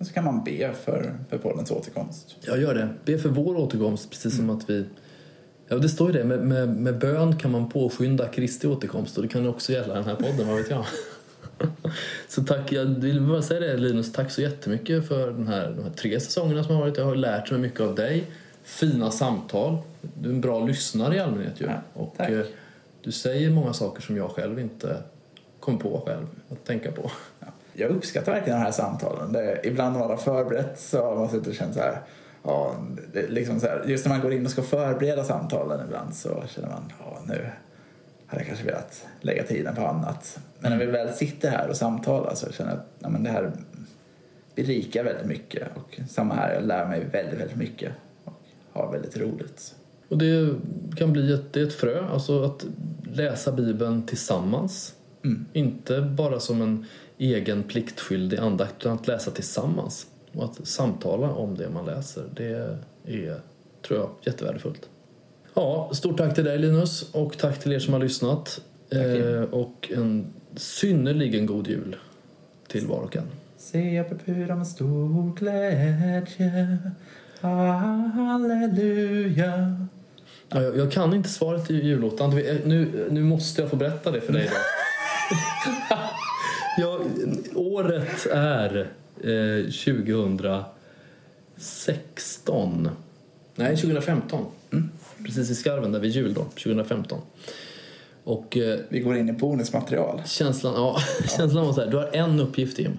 Så 0.00 0.12
kan 0.12 0.24
man 0.24 0.44
be 0.44 0.72
för, 0.84 1.14
för 1.30 1.38
poddens 1.38 1.70
återkomst. 1.70 2.36
Jag 2.40 2.60
gör 2.60 2.74
det. 2.74 2.88
Be 3.04 3.18
för 3.18 3.28
vår 3.28 3.56
återkomst, 3.56 4.10
precis 4.10 4.36
som 4.36 4.50
att 4.50 4.70
vi... 4.70 4.84
Ja, 5.68 5.76
det 5.78 5.88
står 5.88 6.12
ju 6.12 6.18
det. 6.18 6.24
Med, 6.24 6.40
med, 6.40 6.68
med 6.68 6.98
bön 6.98 7.36
kan 7.36 7.50
man 7.50 7.70
påskynda 7.70 8.28
Kristi 8.28 8.66
återkomst 8.66 9.16
och 9.16 9.22
det 9.22 9.28
kan 9.28 9.48
också 9.48 9.72
gälla 9.72 9.94
den 9.94 10.04
här 10.04 10.14
podden, 10.14 10.48
vad 10.48 10.56
vet 10.56 10.70
jag. 10.70 10.84
Så 12.28 12.44
tack, 12.44 12.72
jag 12.72 12.84
vill 12.84 13.20
bara 13.20 13.42
säga 13.42 13.60
det 13.60 13.76
Linus, 13.76 14.12
tack 14.12 14.30
så 14.30 14.42
jättemycket 14.42 15.08
för 15.08 15.26
den 15.30 15.48
här, 15.48 15.72
de 15.76 15.82
här 15.82 15.90
tre 15.90 16.20
säsongerna 16.20 16.64
som 16.64 16.74
har 16.74 16.82
varit. 16.82 16.96
Jag 16.96 17.04
har 17.04 17.14
lärt 17.14 17.50
mig 17.50 17.60
mycket 17.60 17.80
av 17.80 17.94
dig. 17.94 18.30
Fina 18.62 19.10
samtal. 19.10 19.78
Du 20.14 20.28
är 20.28 20.34
en 20.34 20.40
bra 20.40 20.60
lyssnare 20.60 21.16
i 21.16 21.20
allmänhet 21.20 21.60
ju. 21.60 21.64
Ja, 21.66 21.72
och 21.94 22.14
tack. 22.16 22.30
eh, 22.30 22.44
du 23.02 23.12
säger 23.12 23.50
många 23.50 23.72
saker 23.72 24.02
som 24.02 24.16
jag 24.16 24.30
själv 24.30 24.60
inte 24.60 25.02
kom 25.60 25.78
på 25.78 26.02
själv 26.06 26.26
att 26.50 26.64
tänka 26.64 26.92
på. 26.92 27.10
Ja. 27.40 27.46
Jag 27.72 27.90
uppskattar 27.90 28.32
verkligen 28.32 28.58
de 28.58 28.64
här 28.64 28.72
samtalen. 28.72 29.32
Det, 29.32 29.60
ibland 29.64 29.92
när 29.92 30.00
man 30.00 30.10
har 30.10 30.16
förberett 30.16 30.80
så 30.80 31.04
har 31.04 31.16
man 31.16 31.30
suttit 31.30 31.48
och 31.48 31.54
känt 31.54 31.74
så 31.74 31.80
här, 31.80 32.00
ja, 32.42 32.74
liksom 33.28 33.60
så 33.60 33.66
här, 33.66 33.84
just 33.86 34.04
när 34.04 34.12
man 34.12 34.20
går 34.20 34.32
in 34.32 34.44
och 34.44 34.50
ska 34.50 34.62
förbereda 34.62 35.24
samtalen 35.24 35.86
ibland 35.86 36.14
så 36.14 36.42
känner 36.48 36.68
man, 36.68 36.92
ja 36.98 37.18
nu 37.26 37.50
hade 38.26 38.40
jag 38.40 38.46
kanske 38.46 38.64
velat 38.64 39.06
lägga 39.20 39.42
tiden 39.42 39.74
på 39.74 39.86
annat. 39.86 40.38
Men 40.58 40.72
när 40.72 40.78
vi 40.78 40.86
väl 40.86 41.14
sitter 41.14 41.50
här 41.50 41.68
och 41.68 41.76
samtalar 41.76 42.34
så 42.34 42.52
känner 42.52 42.70
jag 42.70 42.78
att 42.78 42.86
ja, 42.98 43.08
men 43.08 43.22
det 43.22 43.30
här 43.30 43.52
berikar 44.54 45.04
väldigt 45.04 45.26
mycket. 45.26 45.68
Och 45.74 46.00
samma 46.08 46.34
här, 46.34 46.54
jag 46.54 46.64
lär 46.64 46.86
mig 46.86 47.04
väldigt, 47.12 47.40
väldigt 47.40 47.56
mycket 47.56 47.92
och 48.24 48.32
har 48.72 48.92
väldigt 48.92 49.16
roligt. 49.16 49.74
Och 50.08 50.18
det 50.18 50.54
kan 50.96 51.12
bli 51.12 51.32
ett, 51.32 51.52
det 51.52 51.60
är 51.60 51.66
ett 51.66 51.72
frö, 51.72 52.06
alltså 52.06 52.42
att 52.42 52.66
läsa 53.12 53.52
Bibeln 53.52 54.06
tillsammans. 54.06 54.94
Mm. 55.24 55.46
Inte 55.52 56.00
bara 56.00 56.40
som 56.40 56.62
en 56.62 56.86
egen 57.18 57.62
pliktskyldig 57.62 58.38
andakt, 58.38 58.74
utan 58.78 58.92
att 58.92 59.06
läsa 59.06 59.30
tillsammans. 59.30 60.06
Och 60.32 60.44
att 60.44 60.66
samtala 60.66 61.30
om 61.30 61.56
det 61.56 61.70
man 61.70 61.86
läser, 61.86 62.24
det 62.34 62.46
är, 63.04 63.40
tror 63.86 63.98
jag, 63.98 64.10
jättevärdefullt. 64.22 64.88
Ja, 65.54 65.90
stort 65.92 66.18
tack 66.18 66.34
till 66.34 66.44
dig 66.44 66.58
Linus 66.58 67.14
och 67.14 67.38
tack 67.38 67.60
till 67.60 67.72
er 67.72 67.78
som 67.78 67.92
har 67.92 68.00
lyssnat. 68.00 68.60
Eh, 68.90 69.42
och 69.50 69.90
en 69.94 70.26
synnerligen 70.56 71.46
god 71.46 71.68
jul 71.68 71.96
till 72.68 72.86
var 72.86 73.00
och 73.00 73.16
en. 73.16 73.26
Se 73.56 73.94
jag 73.94 74.08
bepudrar 74.08 74.56
med 74.56 74.66
stor 74.66 75.36
glädje 75.36 76.78
Halleluja. 78.14 79.85
Ja, 80.48 80.62
jag, 80.62 80.76
jag 80.76 80.92
kan 80.92 81.14
inte 81.14 81.28
svaret 81.28 81.66
till 81.66 81.84
julottan. 81.84 82.34
Vet, 82.36 82.66
Nu, 82.66 83.08
nu 83.10 83.22
måste 83.22 83.60
jag 83.60 83.70
få 83.70 83.76
berätta 83.76 84.10
det 84.10 84.20
för 84.20 84.32
dig. 84.32 84.50
Då. 84.50 84.56
ja, 86.82 87.00
året 87.54 88.26
är 88.32 88.88
eh, 89.20 89.62
2016. 91.56 92.88
Nej, 93.54 93.76
2015. 93.76 94.46
Precis 95.24 95.50
i 95.50 95.54
skarven 95.54 95.92
där 95.92 96.00
vid 96.00 96.10
jul 96.10 96.34
då, 96.34 96.42
2015. 96.42 97.20
Och 98.24 98.56
eh, 98.56 98.78
Vi 98.88 99.00
går 99.00 99.16
in 99.16 99.28
i 99.28 99.32
bonusmaterial. 99.32 100.22
känslan, 100.26 100.74
ja, 100.74 100.98
känslan 101.36 101.66
var 101.66 101.72
så 101.72 101.80
här, 101.80 101.90
du 101.90 101.96
har 101.96 102.10
en 102.12 102.40
uppgift 102.40 102.78
Jim. 102.78 102.98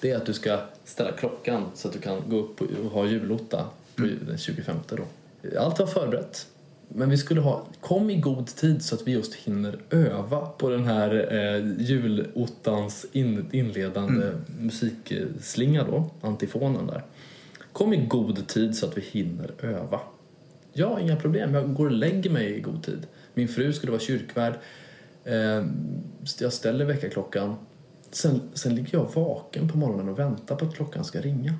Det 0.00 0.10
är 0.10 0.16
att 0.16 0.26
du 0.26 0.32
ska 0.32 0.58
ställa 0.84 1.12
klockan 1.12 1.64
så 1.74 1.88
att 1.88 1.94
du 1.94 2.00
kan 2.00 2.22
gå 2.26 2.36
upp 2.38 2.60
och 2.60 2.90
ha 2.90 3.06
julotta 3.06 3.64
på 3.96 4.02
den 4.02 4.38
25 4.38 4.76
då. 4.88 5.04
Allt 5.58 5.78
var 5.78 5.86
förberett. 5.86 6.46
Men 6.88 7.10
vi 7.10 7.18
skulle 7.18 7.40
ha, 7.40 7.66
kom 7.80 8.10
i 8.10 8.16
god 8.16 8.46
tid 8.46 8.82
så 8.82 8.94
att 8.94 9.08
vi 9.08 9.12
just 9.12 9.34
hinner 9.34 9.78
öva 9.90 10.46
på 10.46 10.70
den 10.70 10.84
här 10.84 11.34
eh, 11.34 11.82
julottans 11.82 13.06
in, 13.12 13.48
inledande 13.52 14.32
musikslinga 14.58 15.84
då, 15.84 16.10
antifonen 16.20 16.86
där. 16.86 17.04
Kom 17.72 17.92
i 17.92 18.06
god 18.06 18.46
tid 18.46 18.76
så 18.76 18.86
att 18.86 18.98
vi 18.98 19.00
hinner 19.00 19.50
öva. 19.62 20.00
Ja, 20.72 21.00
inga 21.00 21.16
problem. 21.16 21.54
Jag 21.54 21.74
går 21.74 21.86
och 21.86 21.92
lägger 21.92 22.30
mig 22.30 22.56
i 22.56 22.60
god 22.60 22.82
tid. 22.82 23.06
Min 23.34 23.48
fru 23.48 23.72
skulle 23.72 23.92
vara 23.92 24.00
kyrkvärd. 24.00 24.54
Eh, 25.24 25.64
jag 26.40 26.52
ställer 26.52 26.84
väckarklockan. 26.84 27.56
Sen, 28.10 28.40
sen 28.54 28.74
ligger 28.74 28.98
jag 28.98 29.14
vaken 29.14 29.68
på 29.68 29.78
morgonen 29.78 30.08
och 30.08 30.18
väntar 30.18 30.56
på 30.56 30.64
att 30.64 30.74
klockan 30.74 31.04
ska 31.04 31.20
ringa. 31.20 31.54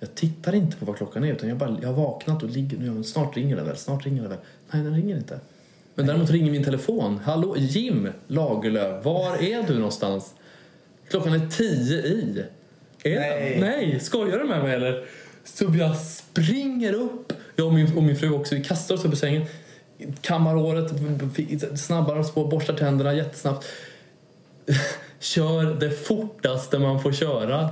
Jag 0.00 0.14
tittar 0.14 0.54
inte 0.54 0.76
på 0.76 0.84
vad 0.84 0.96
klockan 0.96 1.24
är 1.24 1.32
utan 1.32 1.48
jag, 1.48 1.58
bara, 1.58 1.78
jag 1.82 1.88
har 1.88 1.94
vaknat 1.94 2.42
och 2.42 2.50
ligger 2.50 2.78
nu. 2.78 3.04
Snart 3.04 3.36
ringer 3.36 3.56
den 3.56 3.66
väl, 3.66 3.76
snart 3.76 4.06
ringer 4.06 4.22
den 4.22 4.30
väl. 4.30 4.38
Nej, 4.70 4.82
den 4.82 4.94
ringer 4.94 5.16
inte. 5.16 5.40
Men 5.94 6.06
däremot 6.06 6.30
ringer 6.30 6.50
min 6.50 6.64
telefon. 6.64 7.20
Hallå, 7.24 7.56
Jim 7.58 8.08
Lagerlöf, 8.26 9.04
var 9.04 9.36
är 9.36 9.62
du 9.62 9.74
någonstans? 9.74 10.34
Klockan 11.10 11.32
är 11.32 11.48
tio 11.48 11.98
i. 11.98 12.44
Är 13.02 13.20
Nej. 13.20 13.50
Den? 13.50 13.60
Nej, 13.60 14.00
skojar 14.00 14.38
du 14.38 14.44
med 14.44 14.62
mig 14.62 14.74
eller? 14.74 15.04
Så 15.44 15.64
jag 15.78 15.96
springer 15.96 16.92
upp. 16.92 17.32
Jag 17.56 17.66
och 17.66 17.74
min, 17.74 17.96
och 17.96 18.02
min 18.02 18.16
fru 18.16 18.30
också, 18.30 18.54
vi 18.54 18.64
kastar 18.64 18.94
oss 18.94 19.04
upp 19.04 19.12
i 19.12 19.16
sängen. 19.16 19.44
Kammar 20.20 20.54
håret, 20.54 20.92
snabbare 21.80 22.24
spår, 22.24 22.48
borstar 22.48 22.74
tänderna 22.74 23.14
jättesnabbt. 23.14 23.66
Kör 25.18 25.80
det 25.80 25.90
fortaste 25.90 26.78
man 26.78 27.02
får 27.02 27.12
köra 27.12 27.70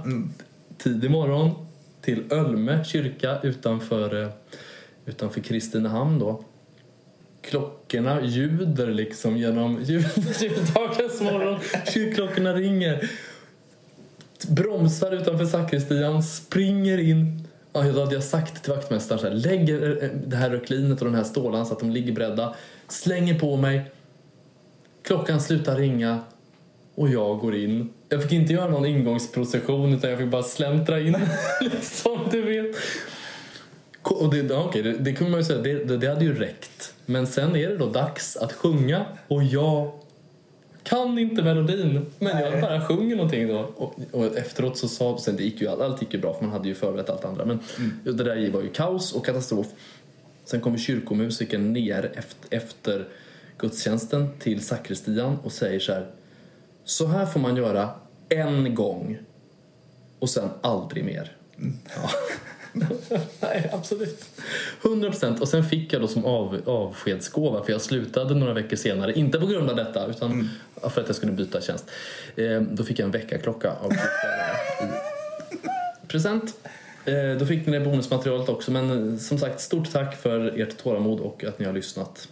tidig 0.78 1.10
morgon 1.10 1.67
till 2.08 2.32
Ölme 2.32 2.84
kyrka 2.84 3.38
utanför, 3.42 4.22
eh, 4.22 4.28
utanför 5.06 5.40
Kristinehamn 5.40 6.18
då. 6.18 6.44
Klockorna 7.42 8.22
ljuder 8.22 8.86
liksom 8.86 9.36
genom 9.36 9.82
juldagens 9.82 11.20
morgon. 11.20 11.58
Kyrkklockorna 11.94 12.54
ringer. 12.54 13.10
Bromsar 14.48 15.12
utanför 15.12 15.44
sakristian, 15.44 16.22
springer 16.22 16.98
in. 16.98 17.48
Ja, 17.72 17.82
då 17.82 18.00
hade 18.00 18.14
jag 18.14 18.24
sagt 18.24 18.62
till 18.62 18.72
vaktmästaren 18.72 19.20
så 19.20 19.28
här, 19.28 19.34
lägger 19.34 20.02
eh, 20.02 20.08
eh, 20.08 20.16
det 20.26 20.36
här 20.36 20.50
röklinet 20.50 21.00
och 21.00 21.06
den 21.06 21.14
här 21.14 21.24
stålan 21.24 21.66
så 21.66 21.72
att 21.72 21.80
de 21.80 21.90
ligger 21.90 22.12
beredda. 22.12 22.54
Slänger 22.88 23.38
på 23.38 23.56
mig. 23.56 23.90
Klockan 25.02 25.40
slutar 25.40 25.76
ringa 25.76 26.20
och 26.98 27.08
jag 27.08 27.38
går 27.38 27.56
in. 27.56 27.88
Jag 28.08 28.22
fick 28.22 28.32
inte 28.32 28.52
göra 28.52 28.70
någon 28.70 28.86
ingångsprocession 28.86 29.94
utan 29.94 30.10
jag 30.10 30.18
fick 30.18 30.28
bara 30.28 30.42
släntra 30.42 31.00
in. 31.00 31.16
liksom, 31.60 32.18
du 32.30 32.42
vet. 32.42 32.76
Och 34.02 34.34
det, 34.34 34.54
okej, 34.54 34.82
det, 34.82 34.92
det 34.92 35.12
kunde 35.12 35.30
man 35.30 35.40
ju 35.40 35.44
säga, 35.44 35.62
det, 35.62 35.96
det, 35.96 36.08
hade 36.08 36.24
ju 36.24 36.34
räckt. 36.34 36.94
Men 37.06 37.26
sen 37.26 37.56
är 37.56 37.68
det 37.68 37.76
då 37.76 37.86
dags 37.86 38.36
att 38.36 38.52
sjunga 38.52 39.04
och 39.28 39.44
jag 39.44 39.92
kan 40.82 41.18
inte 41.18 41.42
melodin. 41.42 42.06
Men 42.18 42.40
jag 42.40 42.52
Nej. 42.52 42.60
bara 42.60 42.86
sjunger 42.86 43.16
någonting 43.16 43.48
då. 43.48 43.58
Och, 43.76 43.94
och 44.12 44.36
efteråt 44.36 44.78
så 44.78 44.88
sa, 44.88 45.18
sen 45.18 45.36
det 45.36 45.42
gick 45.42 45.60
ju, 45.60 45.68
allt 45.68 46.02
gick 46.02 46.14
ju 46.14 46.20
bra 46.20 46.34
för 46.34 46.44
man 46.44 46.52
hade 46.52 46.68
ju 46.68 46.74
förberett 46.74 47.10
allt 47.10 47.24
andra. 47.24 47.44
Men 47.44 47.58
det 48.04 48.12
där 48.12 48.50
var 48.50 48.62
ju 48.62 48.68
kaos 48.68 49.12
och 49.12 49.26
katastrof. 49.26 49.66
Sen 50.44 50.60
kommer 50.60 50.78
kyrkomusiken 50.78 51.72
ner 51.72 52.12
efter, 52.14 52.56
efter 52.56 53.08
gudstjänsten 53.58 54.28
till 54.38 54.64
sakristian 54.64 55.38
och 55.42 55.52
säger 55.52 55.80
så 55.80 55.92
här. 55.92 56.06
Så 56.88 57.06
här 57.06 57.26
får 57.26 57.40
man 57.40 57.56
göra 57.56 57.90
en 58.28 58.74
gång 58.74 59.18
och 60.18 60.30
sen 60.30 60.48
aldrig 60.60 61.04
mer. 61.04 61.36
Ja. 61.96 62.10
Nej, 63.40 63.70
absolut. 63.72 64.24
100 64.84 65.10
procent. 65.10 65.40
Och 65.40 65.48
sen 65.48 65.64
fick 65.64 65.92
jag 65.92 66.02
då 66.02 66.08
som 66.08 66.24
av, 66.24 66.60
avskedsgåva, 66.66 67.64
för 67.64 67.72
jag 67.72 67.80
slutade 67.80 68.34
några 68.34 68.52
veckor 68.52 68.76
senare, 68.76 69.12
inte 69.12 69.40
på 69.40 69.46
grund 69.46 69.70
av 69.70 69.76
detta, 69.76 70.06
utan 70.06 70.50
för 70.74 71.00
att 71.00 71.06
jag 71.06 71.16
skulle 71.16 71.32
byta 71.32 71.60
tjänst. 71.60 71.90
Eh, 72.36 72.60
då 72.60 72.84
fick 72.84 72.98
jag 72.98 73.06
en 73.06 73.10
väckarklocka 73.10 73.70
av 73.70 73.90
present. 76.08 76.54
Eh, 77.04 77.38
då 77.38 77.46
fick 77.46 77.66
ni 77.66 77.78
det 77.78 77.84
bonusmaterialet 77.84 78.48
också, 78.48 78.70
men 78.70 79.12
eh, 79.12 79.18
som 79.18 79.38
sagt, 79.38 79.60
stort 79.60 79.92
tack 79.92 80.16
för 80.16 80.60
ert 80.60 80.76
tålamod 80.76 81.20
och 81.20 81.44
att 81.44 81.58
ni 81.58 81.64
har 81.64 81.72
lyssnat. 81.72 82.28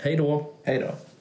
Hej 0.00 0.16
då! 0.16 0.54
Hej 0.64 0.78
då. 0.78 1.09